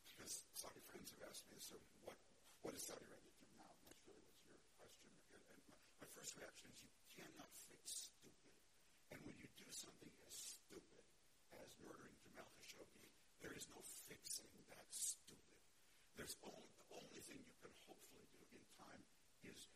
[0.08, 1.76] because Saudi friends have asked me, so
[2.06, 2.16] what,
[2.62, 3.70] what is Saudi Arabia do now?
[3.86, 5.10] Which really was your question.
[5.34, 8.54] And my, my first reaction is you cannot fix stupid.
[9.12, 11.04] And when you do something as stupid
[11.60, 13.10] as murdering Jamal Khashoggi,
[13.44, 13.78] there is no
[14.08, 15.60] fixing that stupid.
[16.16, 19.02] There's only, the only thing you can hopefully do in time
[19.44, 19.68] is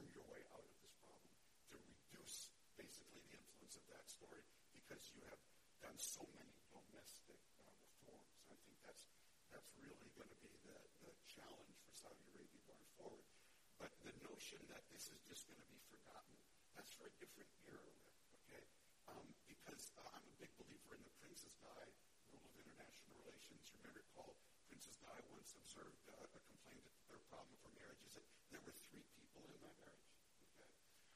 [0.00, 1.28] reform your way out of this problem
[1.68, 2.48] to reduce
[2.80, 4.40] basically the influence of that story
[4.72, 5.36] because you have
[5.84, 8.32] done so many domestic uh, reforms.
[8.48, 9.04] I think that's
[9.52, 13.28] that's really going to be the, the challenge for Saudi Arabia going forward.
[13.76, 16.32] But the notion that this is just going to be forgotten,
[16.72, 18.64] that's for a different era, Rick, okay?
[19.04, 21.84] Um, because uh, I'm a big believer in the Princess Di
[22.32, 23.68] rule of international relations.
[23.68, 24.32] You remember, Paul,
[24.72, 28.62] Princess Di once observed uh, a complaint that their problem for marriage is that there
[28.66, 30.10] were three people in my marriage,
[30.50, 30.70] okay?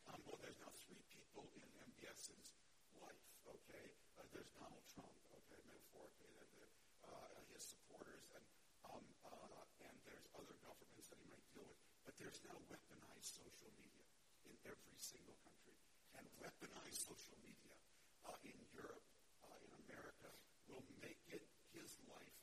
[0.06, 2.54] Um, well, there's now three people in MBS's
[3.02, 3.86] life, okay?
[4.14, 6.66] Uh, there's Donald Trump, okay, metaphorically, the, the,
[7.10, 8.44] uh, his supporters, and,
[8.86, 11.80] um, uh, and there's other governments that he might deal with.
[12.06, 12.58] But there's now
[13.24, 14.04] social media
[14.44, 15.72] in every single country.
[16.20, 17.74] And weaponize social media
[18.28, 19.04] uh, in Europe,
[19.42, 20.30] uh, in America,
[20.68, 22.36] will make it his life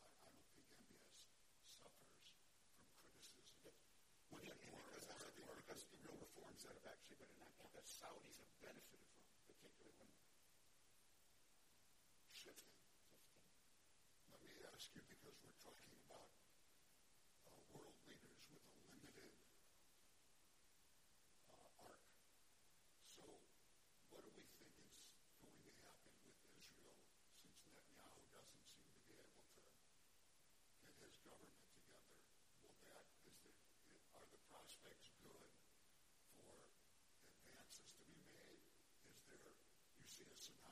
[0.08, 1.12] I, I don't think MBS
[1.78, 3.76] suffers from criticism.
[4.32, 5.98] Well, yeah, and because, that's, I think, because the
[6.54, 10.06] reforms that have actually been enacted that Saudis have benefited from, particularly when
[12.30, 12.78] Shifting.
[14.30, 16.30] Let me ask you, because we're talking about
[17.42, 19.34] uh, world leaders with a limited
[21.50, 22.06] uh, arc.
[23.10, 23.22] So,
[24.14, 24.94] what do we think is
[25.42, 26.94] going to happen with Israel
[27.34, 32.14] since Netanyahu doesn't seem to be able to get his government together?
[32.62, 33.58] Will that is there
[34.14, 35.50] are the prospects good
[36.34, 36.70] for
[37.30, 38.62] advances to be made?
[39.08, 39.56] Is there
[40.20, 40.63] you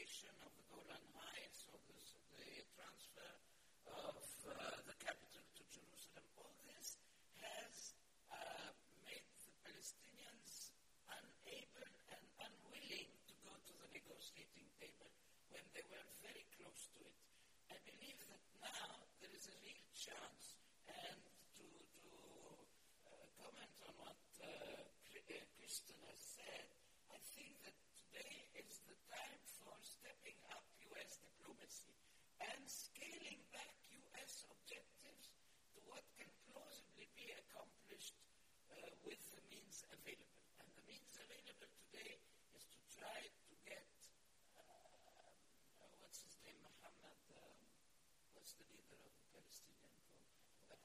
[0.00, 2.00] of the Golan Heights, of the,
[2.40, 3.36] the transfer
[3.84, 4.16] of
[4.48, 6.96] uh, the capital to Jerusalem, all this
[7.44, 7.92] has
[8.32, 8.72] uh,
[9.04, 10.72] made the Palestinians
[11.04, 11.84] unable
[12.16, 15.12] and unwilling to go to the negotiating table
[15.52, 17.20] when they were very close to it.
[17.68, 20.39] I believe that now there is a real chance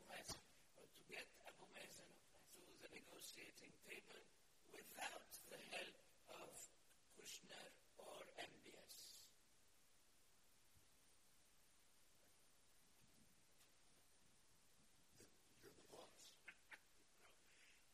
[0.06, 0.42] Abu Mazen,
[0.78, 2.10] to get Abu Mazen
[2.54, 4.22] to the negotiating table
[4.70, 5.98] without the help
[6.46, 6.54] of
[7.18, 7.66] Kushner
[7.98, 8.98] or MBS.
[15.66, 16.38] You're the boss.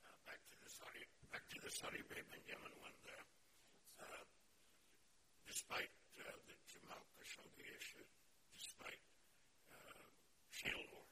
[0.03, 2.95] Uh, back to the Saudi, back to the Saudi Arabian Yemen one.
[3.99, 4.23] Uh,
[5.47, 8.03] despite uh, the Jamal Khashoggi issue,
[8.55, 9.01] despite
[9.71, 10.05] uh,
[10.49, 11.07] shale oil,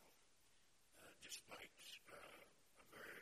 [1.03, 1.75] uh, despite
[2.11, 2.17] uh,
[2.81, 3.21] a very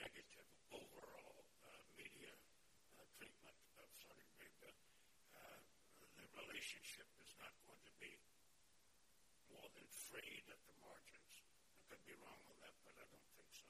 [0.00, 2.32] negative overall uh, media
[2.98, 4.72] uh, treatment of Saudi Arabia,
[5.36, 5.60] uh,
[6.18, 8.12] the relationship is not going to be
[10.16, 11.44] frayed at the margins.
[11.76, 13.68] I could be wrong on that, but I don't think so.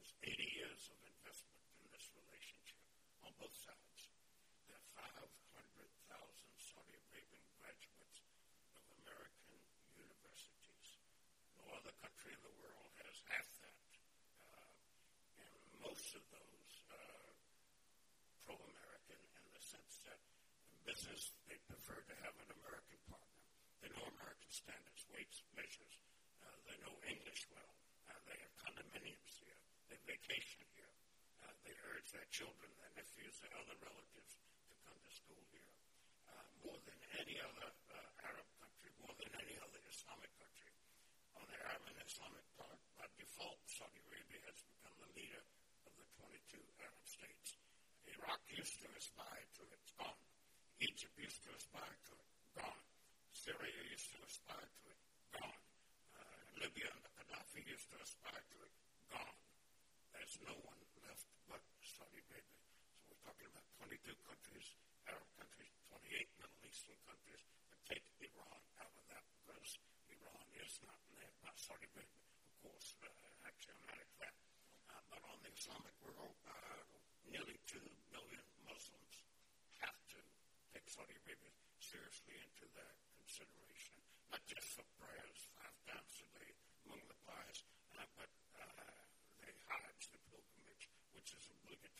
[0.00, 2.80] There's 80 years of investment in this relationship
[3.20, 4.08] on both sides.
[4.64, 5.44] There are 500,000
[6.56, 8.24] Saudi Arabian graduates
[8.80, 9.60] of American
[9.92, 11.04] universities.
[11.60, 13.76] No other country in the world has half that.
[14.40, 14.72] Uh,
[15.36, 15.52] and
[15.84, 17.28] most of those are
[18.48, 20.16] pro-American in the sense that
[20.88, 23.44] business they prefer to have an American partner.
[23.84, 25.98] They know American standards, weights, measures.
[26.38, 27.74] Uh, they know English well.
[28.06, 29.58] Uh, they have condominiums here.
[29.90, 30.94] They vacation here.
[31.42, 34.38] Uh, they urge their children, their nephews, their other relatives
[34.70, 35.74] to come to school here.
[36.30, 40.70] Uh, more than any other uh, Arab country, more than any other Islamic country.
[41.34, 45.42] On the Arab and Islamic part, by default, Saudi Arabia has become the leader
[45.82, 47.58] of the 22 Arab states.
[48.06, 50.20] Iraq used to aspire to it, it's gone.
[50.78, 52.82] Egypt used to aspire to it, gone.
[53.34, 55.00] Syria used to it,
[55.36, 55.60] gone.
[56.16, 58.72] Uh, Libya under Used to aspire to it,
[59.08, 59.38] gone.
[60.12, 62.60] There's no one left but Saudi Arabia.
[63.00, 64.76] So we're talking about 22 countries,
[65.08, 67.42] Arab countries, 28 Middle Eastern countries,
[67.72, 69.80] but take Iran out of that because
[70.12, 72.20] Iran is not led by Saudi Arabia.
[72.52, 73.08] Of course, uh,
[73.48, 74.38] axiomatic fact.
[74.92, 76.84] Uh, but on the Islamic world, uh,
[77.28, 77.80] nearly 2
[78.12, 79.16] million Muslims
[79.80, 80.20] have to
[80.76, 86.52] take Saudi Arabia seriously into their consideration, not just for prayers five times a day
[86.86, 87.64] among the pious,
[87.96, 88.28] uh, but
[88.60, 88.64] uh,
[89.40, 91.44] they Hajj, the pilgrimage, which is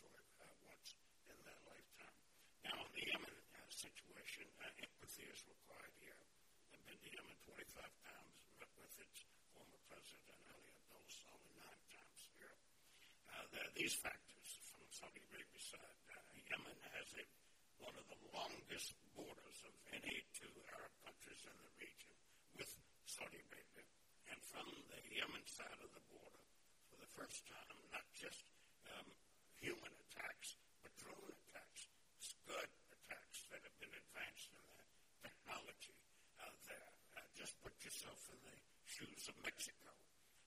[0.05, 0.93] obligatory uh, once
[1.25, 2.17] in their lifetime.
[2.61, 6.21] Now, in the Yemen uh, situation, uh, empathy is required here.
[6.73, 9.25] I've been to Yemen 25 times, met with its
[9.57, 12.53] former president, Ali Abdullah Saleh, nine times here.
[13.33, 15.97] Uh, there are these factors from Saudi Arabia's side.
[16.13, 16.21] Uh,
[16.53, 17.25] Yemen has a,
[17.81, 22.13] one of the longest borders of any two Arab countries in the region
[22.53, 22.69] with
[23.09, 23.85] Saudi Arabia.
[24.29, 26.45] And from the Yemen side of the border,
[26.93, 28.44] for the first time, not just
[29.65, 31.89] human attacks, but drone attacks,
[32.21, 34.89] Scud attacks that have been advanced in that
[35.25, 35.97] technology
[36.37, 36.89] uh, there.
[37.17, 38.53] Uh, just put yourself in the
[38.85, 39.89] shoes of Mexico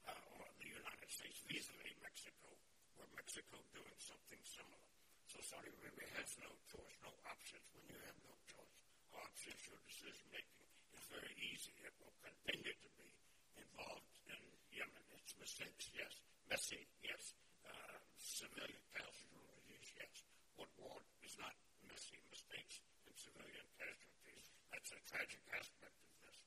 [0.07, 2.47] uh, or the United States vis-a-vis Mexico,
[2.95, 4.87] where Mexico doing something similar.
[5.27, 7.67] So Saudi Arabia has no choice, no options.
[7.75, 8.79] When you have no choice
[9.11, 10.63] or options, your decision making
[10.95, 11.75] is very easy.
[11.83, 13.11] It will continue to be
[13.59, 14.39] involved in
[14.71, 15.05] Yemen.
[15.19, 16.23] Its mistakes, yes.
[16.49, 17.35] Messy, yes.
[17.67, 20.25] Uh, civilian casualties, yes.
[20.57, 21.53] What war is not
[21.85, 24.49] messy mistakes and civilian casualties?
[24.89, 26.39] That's a tragic aspect of this.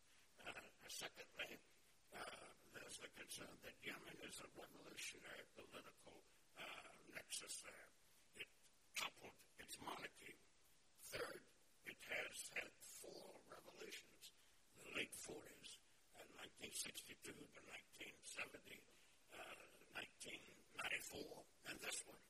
[0.42, 1.62] Uh, secondly,
[2.10, 6.18] uh, there's the concern that Yemen is a revolutionary political
[6.58, 7.90] uh, nexus there.
[8.42, 8.50] It
[8.98, 10.42] toppled its monarchy.
[11.14, 11.46] Third,
[11.86, 14.34] it has had four revolutions.
[14.74, 15.78] The late 40s,
[16.18, 16.26] uh,
[16.66, 18.82] 1962 to 1970,
[19.38, 22.26] uh, 1994, and this one.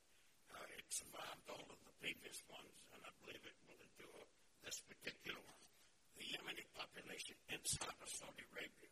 [0.52, 4.28] Uh, it survived all of the previous ones, and I believe it will endure
[4.60, 5.61] this particular one.
[6.32, 8.88] Yemeni population inside of Saudi Arabia,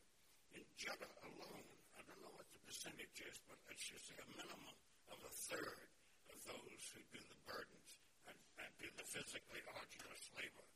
[0.52, 4.28] in Jeddah alone, I don't know what the percentage is, but let's just say a
[4.36, 4.76] minimum
[5.08, 5.80] of a third
[6.28, 7.90] of those who do the burdens
[8.28, 10.66] and, and do the physically arduous labor,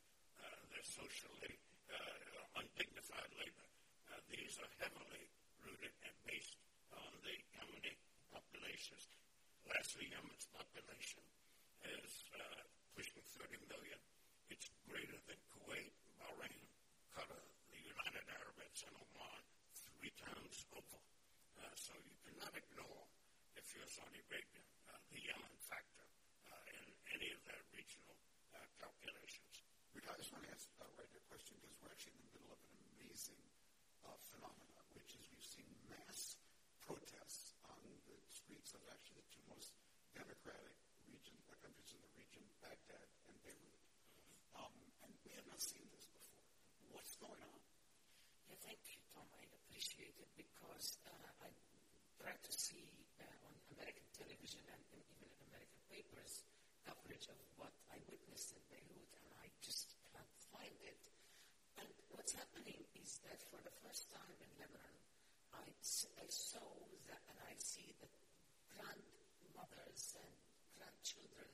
[0.41, 1.53] uh, the socially
[1.93, 3.67] uh, undignified labor.
[4.09, 5.29] Uh, these are heavily
[5.61, 6.57] rooted and based
[6.97, 7.93] on the Yemeni
[8.33, 9.05] populations.
[9.69, 11.21] Lastly, Yemen's population
[12.01, 12.61] is uh,
[12.97, 13.99] pushing 30 million.
[14.49, 16.61] It's greater than Kuwait, Bahrain,
[17.13, 17.41] Qatar,
[17.73, 17.77] the
[18.75, 20.99] And Oman three times over.
[21.55, 23.07] Uh, so you cannot ignore,
[23.55, 26.03] if you're Saudi Arabia, uh, the Yemen factor
[26.51, 26.83] uh, in
[27.15, 28.19] any of their regional
[28.75, 29.63] calculations.
[29.95, 32.51] I just want to ask uh, right a question because we're actually in the middle
[32.51, 33.39] of an amazing
[34.03, 36.35] uh, phenomenon, which is we've seen mass
[36.83, 37.79] protests on
[38.11, 39.71] the streets of actually the two most
[40.11, 40.75] democratic
[41.07, 43.79] region, uh, countries in the region, Baghdad and Beirut.
[44.59, 44.75] Um,
[45.07, 46.43] and we have not seen this before.
[46.91, 47.59] What's going on?
[48.49, 49.25] Yeah, thank you, Tom.
[49.35, 51.49] I appreciate it because uh, I
[52.21, 52.85] tried to see
[53.17, 56.45] uh, on American television and even in American papers
[56.85, 61.01] coverage of what I witnessed in Beirut, and I just can't find it.
[61.81, 64.97] And what's happening is that for the first time in Lebanon,
[65.57, 65.65] I,
[66.21, 66.61] I saw
[67.09, 68.13] that, and I see that
[68.69, 70.33] grandmothers and
[70.77, 71.49] grandchildren,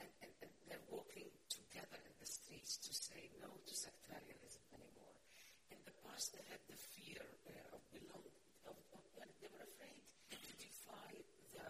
[0.00, 5.20] and, and, and they're walking together in the streets to say no to sectarianism anymore.
[5.68, 7.20] In the past, they had the fear
[7.52, 9.02] uh, of belonging, of, of,
[9.40, 10.00] they were afraid
[10.32, 11.12] to defy
[11.52, 11.66] the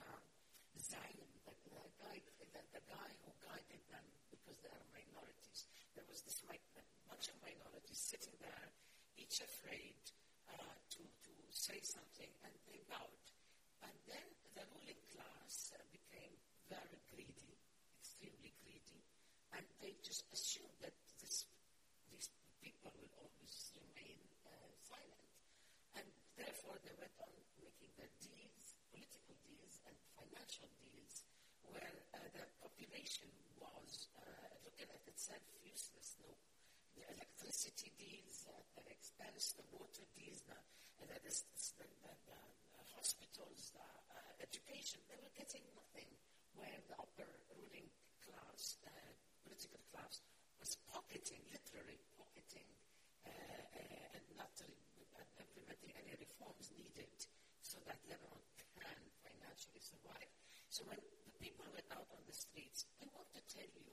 [0.97, 5.69] Zion, the, the, guy, the, the guy who guided them because they are minorities.
[5.93, 6.41] There was this
[7.17, 8.69] bunch of minorities sitting there,
[9.17, 9.97] each afraid
[10.53, 13.25] uh, to, to say something, and they bowed.
[13.81, 16.37] And then the ruling class uh, became
[16.69, 17.57] very greedy,
[17.97, 19.01] extremely greedy,
[19.57, 20.93] and they just assumed that
[21.25, 21.49] this,
[22.13, 22.29] these
[22.61, 24.53] people will always remain uh,
[24.85, 25.33] silent.
[25.97, 26.07] And
[26.37, 27.33] therefore, they went on
[27.65, 31.25] making their deals, political deals, and financial deals,
[31.73, 36.15] where uh, the population was uh, looking at itself useless.
[36.23, 36.31] No,
[36.95, 40.55] the electricity deals at their expense, the water deals, the,
[41.03, 41.35] the, the,
[41.83, 46.07] the, the hospitals, the uh, education, they were getting nothing
[46.55, 47.27] where the upper
[47.59, 47.91] ruling
[48.23, 49.11] class, uh,
[49.43, 50.23] political class,
[50.63, 52.71] was pocketing, literally pocketing,
[53.27, 54.55] uh, uh and not
[55.43, 57.11] implementing any reforms needed
[57.67, 58.47] so that Lebanon
[58.79, 58.95] can
[59.27, 60.31] financially survive.
[60.71, 63.87] So when the people went out on the streets, I want to tell you,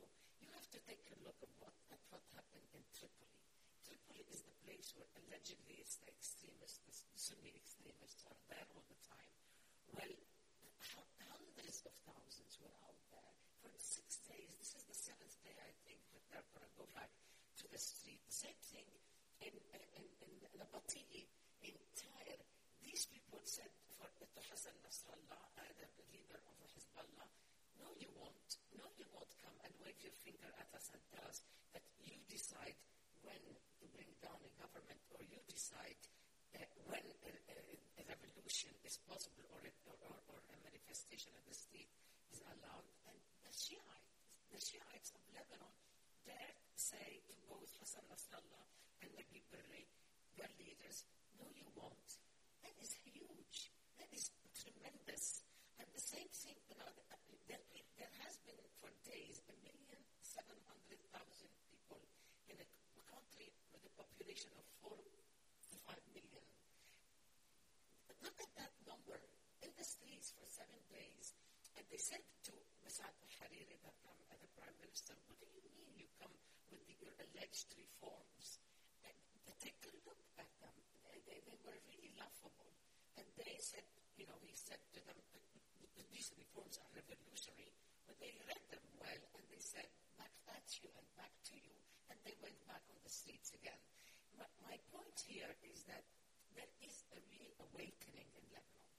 [0.73, 3.37] to take a look at what, at what happened in Tripoli.
[3.85, 6.81] Tripoli is the place where allegedly it's the extremists,
[7.13, 9.33] the Sunni extremists are there all the time.
[9.93, 10.17] Well,
[11.29, 14.49] hundreds of thousands were out there for six days.
[14.57, 17.13] This is the seventh day, I think, that they're going to go back
[17.61, 18.25] to the street.
[18.25, 18.89] The same thing
[19.45, 21.29] in, in, in Nabatieh,
[21.69, 22.41] in Tyre.
[22.81, 27.29] These people said for to Hassan Nasrallah, uh, the leader of Hezbollah,
[27.77, 28.57] no, you won't.
[28.73, 29.53] No, you won't come
[30.23, 31.43] and wave your finger at us and tell us
[31.75, 32.75] that you decide
[33.23, 33.39] when
[33.79, 35.99] to bring down a government or you decide
[36.87, 37.55] when a, a,
[37.99, 39.59] a, revolution is possible or,
[39.89, 41.89] or, or, or a manifestation of the state
[42.31, 42.85] is allowed.
[43.09, 44.13] And the Shiites,
[44.53, 45.73] the Shiites of Lebanon
[46.23, 48.67] dare say to both Hassan Nasrallah
[49.01, 49.89] and Nabih Berri,
[50.37, 51.03] their leaders,
[51.41, 52.11] no, you won't.
[52.61, 53.73] That is huge.
[53.97, 55.41] That is tremendous.
[55.81, 56.91] And the same thing, you know,
[57.49, 57.63] there,
[57.97, 61.99] there has been for days a million seven hundred thousand people
[62.49, 62.67] in a
[63.09, 66.45] country with a population of four to five million.
[68.23, 69.19] Look at that number
[69.61, 71.35] in the streets for seven days.
[71.77, 72.53] And they said to
[72.85, 76.33] Masad al-Hariri, the, uh, the prime minister, what do you mean you come
[76.69, 78.61] with the, your alleged reforms?
[79.05, 79.15] And
[79.57, 80.75] take a look at them.
[81.09, 82.71] They, they, they were really laughable.
[83.17, 83.85] And they said,
[84.17, 85.17] you know, he said to them,
[86.13, 87.73] these reforms are revolutionary.
[88.05, 91.73] But they read them well and they said, back at you and back to you.
[92.07, 93.81] And they went back on the streets again.
[94.37, 96.05] But my point here is that
[96.53, 98.93] there is a real awakening in Lebanon,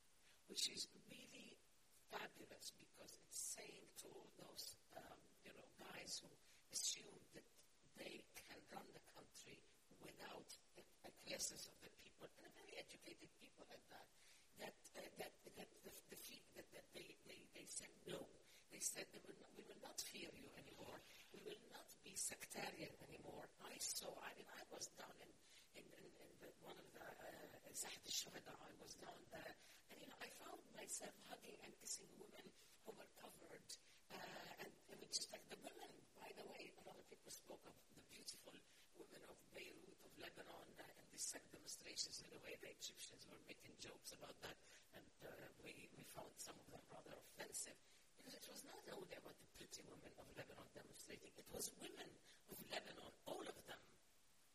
[0.51, 1.54] which is really
[2.15, 6.31] fabulous because it's saying to all those, um, you know, guys who
[6.71, 7.47] assume that
[7.99, 9.59] they can run the country
[9.99, 10.47] without
[10.79, 14.07] the acquiescence of the people, and very educated people at that,
[14.63, 16.19] that, uh, that, that, the, the,
[16.55, 18.23] that, that they, they, they said no.
[18.71, 20.99] They said they will not, we will not fear you anymore.
[21.35, 23.47] We will not be sectarian anymore.
[23.67, 25.31] I saw, I mean, I was down in
[25.75, 29.55] in, in, in the, one of the uh, Zahd I was down there,
[30.25, 32.49] I found myself hugging and kissing women
[32.89, 33.69] who were covered,
[34.09, 37.29] uh, and it was just like the women, by the way, a lot of people
[37.29, 38.57] spoke of the beautiful
[38.97, 43.29] women of Beirut, of Lebanon, uh, and these sex demonstrations, in a way, the Egyptians
[43.29, 44.57] were making jokes about that,
[44.97, 45.29] and uh,
[45.61, 47.77] we, we found some of them rather offensive.
[48.17, 52.09] Because it was not only about the pretty women of Lebanon demonstrating, it was women
[52.49, 53.83] of Lebanon, all of them,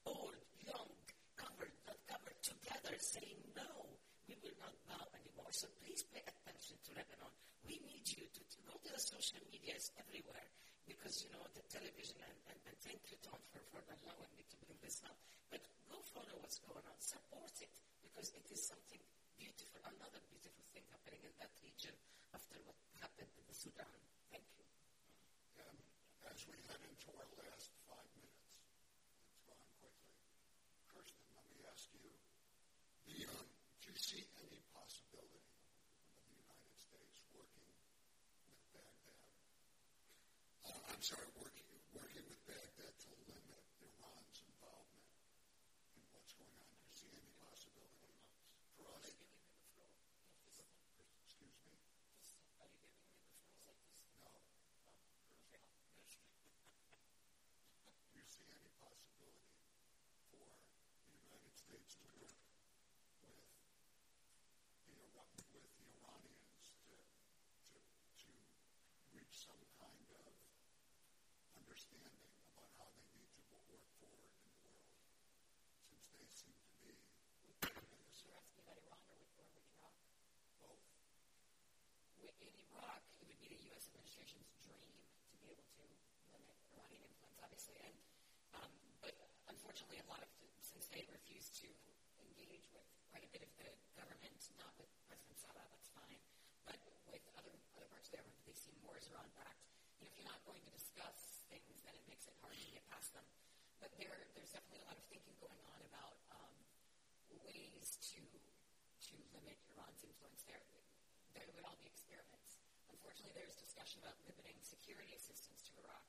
[0.09, 0.33] old,
[0.65, 0.89] young,
[1.37, 3.88] covered, not covered, together saying, no,
[4.49, 5.51] will not bow anymore.
[5.53, 7.33] So please pay attention to Lebanon.
[7.65, 10.49] We need you to, go to the social medias everywhere
[10.89, 14.41] because, you know, the television, and, and, and thank you, Tom, for, for allowing me
[14.49, 15.17] to bring this up.
[15.53, 16.97] But go follow what's going on.
[16.97, 17.69] Support it
[18.01, 19.01] because it is something
[19.37, 21.93] beautiful, another beautiful thing happening in that region
[22.33, 23.97] after what happened in the Sudan.
[24.33, 24.65] Thank you.
[25.61, 25.77] And
[26.29, 28.65] as we head into our last five minutes,
[29.29, 30.17] it's gone quickly.
[30.89, 32.09] Kirsten, let me ask you,
[33.09, 33.47] the, um,
[33.81, 39.31] do you see any possibility of the United States working with Baghdad?
[40.67, 41.63] Uh, I'm sorry, working,
[41.95, 45.07] working with Baghdad to limit Iran's involvement
[45.95, 46.75] in what's going on?
[46.75, 48.19] Do you see any possibility?
[83.89, 84.93] Administration's dream
[85.29, 85.81] to be able to
[86.29, 87.79] limit Iranian influence, obviously.
[87.81, 87.95] And
[88.53, 89.15] um, but
[89.49, 90.29] unfortunately, a lot of
[90.61, 91.69] since they refused to
[92.21, 96.21] engage with quite a bit of the government, not with President Saleh, that's fine,
[96.69, 96.77] but
[97.09, 99.63] with other other parts of the government, they seem more as Iran-backed.
[99.97, 102.69] You know, if you're not going to discuss things, then it makes it hard to
[102.69, 103.25] get past them.
[103.81, 106.55] But there, there's definitely a lot of thinking going on about um,
[107.41, 108.21] ways to
[109.09, 110.45] to limit Iran's influence.
[110.45, 110.61] There
[111.55, 112.61] would all be experiments.
[112.91, 114.59] Unfortunately, there's discussion about limiting
[114.89, 116.01] security assistance to Iraq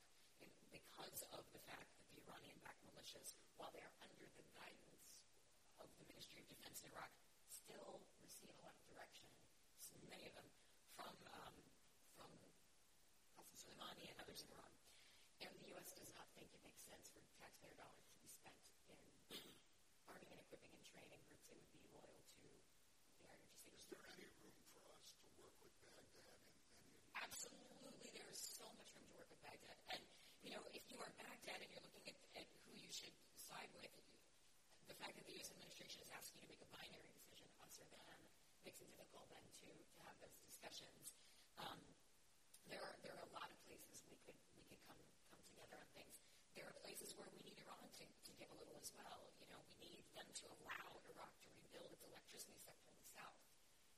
[0.72, 5.20] because of the fact that the Iranian-backed militias, while they are under the guidance
[5.84, 7.12] of the Ministry of Defense in Iraq,
[7.52, 9.28] still receive a lot of direction,
[10.08, 10.48] many of them,
[10.96, 11.52] from um,
[12.16, 12.32] from
[13.36, 14.72] Qasem Soleimani and others in Iran.
[15.44, 15.92] And the U.S.
[15.92, 18.56] does not think it makes sense for taxpayer dollars to be spent
[18.88, 18.96] in
[20.08, 22.56] arming and equipping and training groups that would be loyal to the
[23.28, 23.44] Iron
[23.76, 26.56] Is there any room for us to work with Baghdad in any of these?
[27.20, 28.08] Absolutely.
[28.16, 29.76] There is so much room to work with Baghdad.
[29.94, 30.02] And,
[30.44, 33.70] you know, if you are Baghdad and you're looking at, at who you should side
[33.76, 33.92] with,
[34.88, 35.52] the fact that the U.S.
[35.52, 37.66] administration is asking you to make a binary decision, or
[38.10, 38.20] them,
[38.64, 41.16] makes it difficult then to, to have those discussions.
[41.60, 41.80] Um,
[42.68, 44.98] there are there are a lot of places we could we could come
[45.32, 46.20] come together on things.
[46.54, 49.30] There are places where we need Iran to, to give a little as well.
[49.40, 53.10] You know, we need them to allow Iraq to rebuild its electricity sector in the
[53.10, 53.38] south.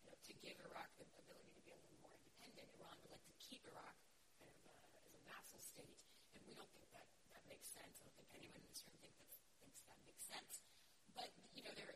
[0.04, 2.66] You know, to give Iraq the ability to be a little more independent.
[2.78, 3.96] Iran would like to keep Iraq
[4.38, 6.00] kind of uh, as a vassal state,
[6.38, 7.98] and we don't think that that makes sense.
[8.00, 9.28] I don't think anyone in this room think that,
[9.60, 10.64] thinks that makes sense.
[11.12, 11.92] But you know, there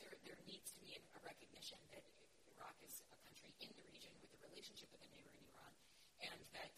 [0.00, 2.04] there there needs to be a recognition that
[2.52, 5.72] Iraq is a country in the region with a relationship with a neighboring Iran,
[6.20, 6.76] and that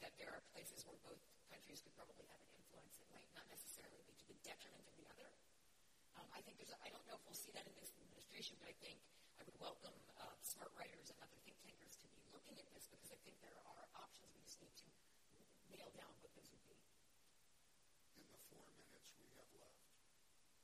[0.00, 1.20] that there are places where both
[1.52, 4.94] countries could probably have an influence that might not necessarily be to the detriment of
[4.96, 5.28] the other.
[6.16, 6.72] Um, I think there's.
[6.72, 8.96] A, I don't know if we'll see that in this administration, but I think
[9.36, 12.88] I would welcome uh, smart writers and other think tankers to be looking at this
[12.88, 14.32] because I think there are options.
[14.32, 14.88] We just need to
[15.72, 16.76] nail down what those would be.
[18.16, 19.86] In the four minutes we have left,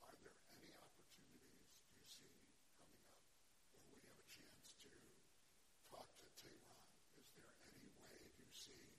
[0.04, 3.24] are there any opportunities do you see coming up
[3.72, 4.90] where we have a chance to
[5.88, 6.82] talk to Tehran?
[7.16, 8.92] Is there any way you see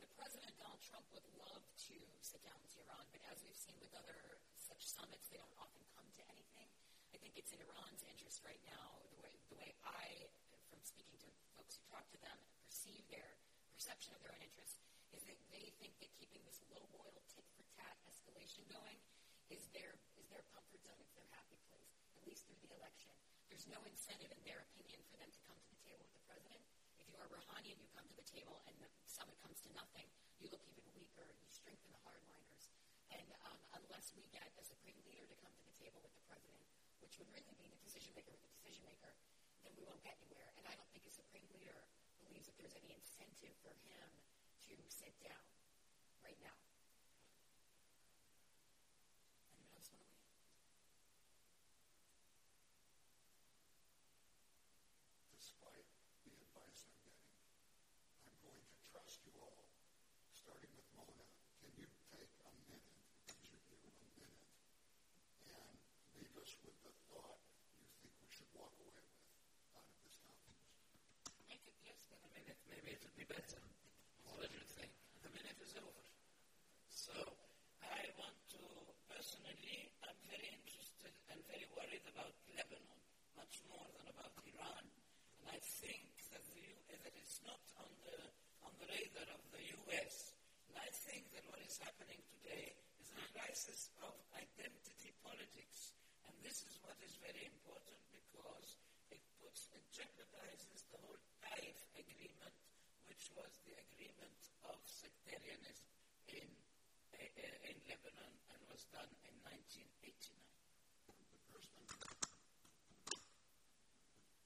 [0.01, 1.95] The President Donald Trump would love to
[2.25, 5.79] sit down with Iran, but as we've seen with other such summits, they don't often
[5.93, 6.65] come to anything.
[7.13, 10.25] I think it's in Iran's interest right now, the way, the way I,
[10.73, 12.33] from speaking to folks who talk to them,
[12.65, 13.37] perceive their
[13.77, 14.81] perception of their own interests,
[15.13, 18.97] is that they think that keeping this low-boil tit-for-tat escalation going
[19.53, 23.13] is their is their comfort zone, it's their happy place, at least through the election.
[23.53, 26.25] There's no incentive, in their opinion, for them to come to the table with the
[26.25, 26.59] president.
[26.97, 29.73] If you are Rouhani and you come to the table and the summit comes to
[29.73, 30.05] nothing,
[30.37, 32.69] you look even weaker you strengthen the hardliners.
[33.09, 36.25] And um, unless we get a supreme leader to come to the table with the
[36.29, 36.61] president,
[37.01, 39.09] which would really be the decision maker with the decision maker,
[39.65, 40.53] then we won't get anywhere.
[40.61, 41.81] And I don't think a supreme leader
[42.21, 44.09] believes that there's any incentive for him
[44.69, 45.41] to sit down
[46.21, 46.53] right now.
[49.57, 50.45] Anyone else want to weigh in?
[55.33, 55.87] Despite
[56.27, 57.31] the advice I'm getting,
[58.27, 59.63] I'm going to trust you all,
[60.35, 61.27] starting with Mona.
[61.63, 62.99] Can you take a minute,
[63.47, 64.51] each of you, a minute,
[65.47, 65.77] and
[66.19, 67.39] leave us with the thought
[67.79, 69.23] you think we should walk away with
[69.79, 70.67] out of this conference?
[71.47, 72.59] Make it less than a minute.
[72.67, 73.61] Maybe it would be better.
[74.27, 74.91] What do you think?
[75.23, 76.05] The minute is over.
[76.91, 77.15] So
[77.83, 78.61] I want to
[79.07, 82.99] personally, I'm very interested and very worried about Lebanon,
[83.39, 84.83] much more than about Iran.
[85.41, 86.63] And I think that, the,
[87.01, 88.17] that it's not on the,
[88.67, 89.29] on the radar
[89.87, 95.95] And I think that what is happening today is a crisis of identity politics.
[96.27, 98.75] And this is what is very important because
[99.15, 102.51] it puts, it jeopardizes the whole Taif agreement,
[103.07, 104.35] which was the agreement
[104.67, 105.87] of sectarianism
[106.35, 106.51] in,
[107.15, 110.35] uh, in Lebanon and was done in 1989.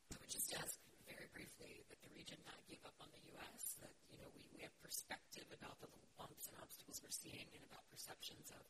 [0.05, 0.77] I would just ask
[1.09, 4.45] very briefly that the region not give up on the U.S., that, you know, we,
[4.53, 8.61] we have perspective about the bumps and obstacles we're seeing and about perceptions of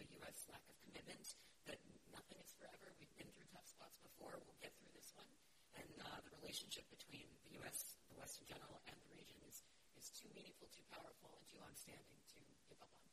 [0.00, 0.48] a U.S.
[0.48, 1.36] lack of commitment,
[1.68, 1.76] that
[2.08, 2.88] nothing is forever.
[2.96, 4.40] We've been through tough spots before.
[4.48, 5.28] We'll get through this one.
[5.76, 9.60] And uh, the relationship between the U.S., the West in general, and the region is,
[10.00, 13.04] is too meaningful, too powerful, and too longstanding to give up on.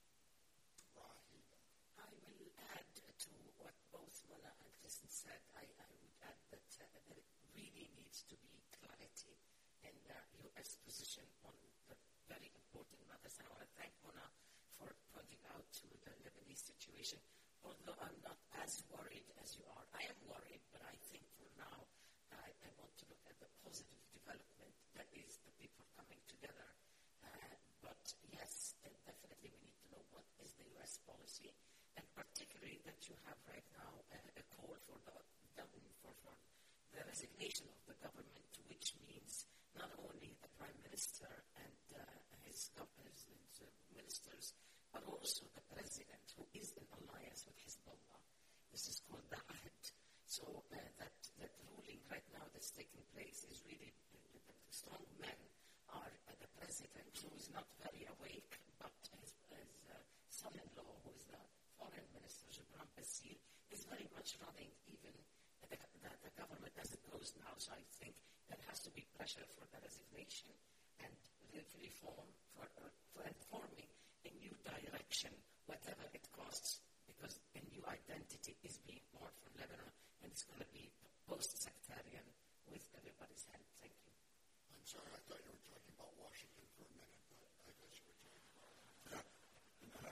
[0.96, 1.60] Raghida.
[2.00, 2.08] I
[2.40, 5.44] will add to what both Mona and Kirsten said.
[5.60, 5.92] I, I
[17.64, 19.86] although I'm not as worried as you are.
[19.96, 21.88] I am worried, but I think for now
[22.34, 26.68] I, I want to look at the positive development that is the people coming together.
[27.26, 28.02] Uh, but
[28.34, 30.98] yes, definitely we need to know what is the U.S.
[31.06, 31.54] policy,
[31.98, 35.18] and particularly that you have right now a, a call for the,
[36.02, 36.36] for, for
[36.96, 39.46] the resignation of the government, which means
[39.78, 42.04] not only the prime minister and uh,
[42.46, 42.72] his,
[43.04, 43.18] his,
[43.58, 44.54] his, ministers,
[44.92, 45.44] but also
[50.32, 51.12] So uh, that
[51.44, 55.36] that ruling right now that's taking place is really uh, strong men
[55.92, 58.48] are uh, the president, who is not very awake,
[58.80, 60.00] but his, his uh,
[60.32, 61.42] son-in-law, who is the
[61.76, 63.36] foreign minister, Gebran Bassil,
[63.76, 65.12] is very much running even
[65.68, 67.52] the, the, the government as it goes now.
[67.60, 68.16] So I think
[68.48, 70.48] there has to be pressure for the resignation
[71.04, 71.12] and
[71.76, 73.92] reform for, uh, for informing
[74.24, 75.36] a new direction,
[75.68, 79.04] whatever it costs, because a new identity is being
[80.32, 80.88] and it's going to be
[81.28, 82.24] post-sectarian
[82.72, 83.68] with everybody's help.
[83.84, 84.16] Thank you.
[84.72, 88.00] I'm sorry, I thought you were talking about Washington for a minute, but I guess
[88.00, 88.72] you were talking about
[89.12, 89.28] that.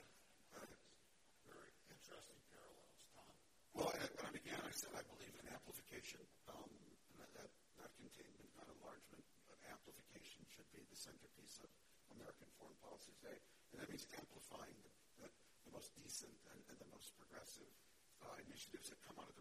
[1.47, 3.31] Very interesting parallels, Tom.
[3.71, 6.19] Well, I, when I began, I said I believe in amplification.
[6.51, 6.67] Um,
[7.15, 7.47] that, that,
[7.79, 11.71] not containment, not enlargement, but amplification should be the centerpiece of
[12.11, 13.39] American foreign policy today.
[13.71, 14.91] And that means amplifying the,
[15.23, 15.27] the,
[15.63, 17.71] the most decent and, and, the most progressive
[18.19, 19.38] uh, initiatives that come out of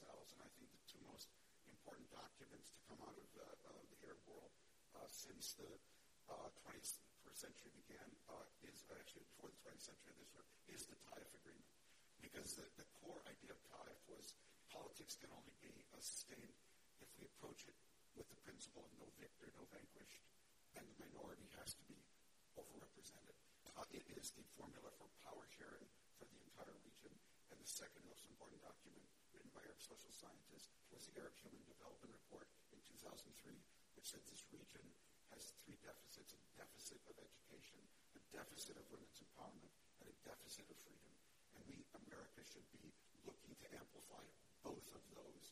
[0.00, 0.28] the.
[0.34, 1.28] And I think the two most
[1.68, 4.52] important documents to come out of uh, uh, the Arab world
[4.96, 5.68] uh, since the
[6.30, 10.96] 21st uh, century began uh, is actually before the 20th century this year, is the
[11.10, 11.68] Taif Agreement.
[12.22, 14.36] Because the, the core idea of Taif was
[14.70, 16.54] politics can only be sustained
[17.02, 17.76] if we approach it
[18.14, 20.22] with the principle of no victor, no vanquished,
[20.78, 21.98] and the minority has to be
[22.54, 23.36] overrepresented.
[23.74, 25.88] Uh, it is the formula for power sharing
[26.20, 27.10] for the entire region.
[27.50, 29.02] And the second most important document
[29.54, 33.54] by Arab social scientists was the Arab Human Development Report in 2003,
[33.98, 34.84] which said this region
[35.34, 37.82] has three deficits, a deficit of education,
[38.14, 41.12] a deficit of women's empowerment, and a deficit of freedom.
[41.58, 42.94] And we, America, should be
[43.26, 44.22] looking to amplify
[44.62, 45.46] both of those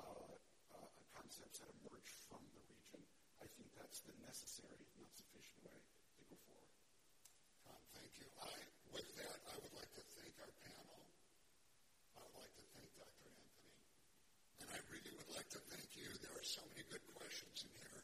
[0.00, 0.36] uh,
[0.74, 3.00] uh, concepts that emerge from the region.
[3.40, 5.78] I think that's the necessary, not sufficient way
[15.54, 16.10] to thank you.
[16.18, 18.02] There are so many good questions in here,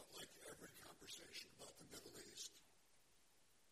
[0.00, 2.56] but like every conversation about the Middle East,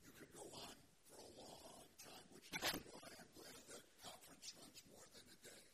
[0.04, 0.76] you could go on
[1.08, 5.40] for a long time, which is why I'm glad that conference runs more than a
[5.40, 5.64] day.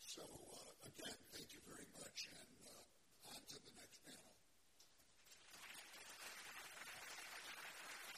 [0.00, 2.51] So uh, again, thank you very much, and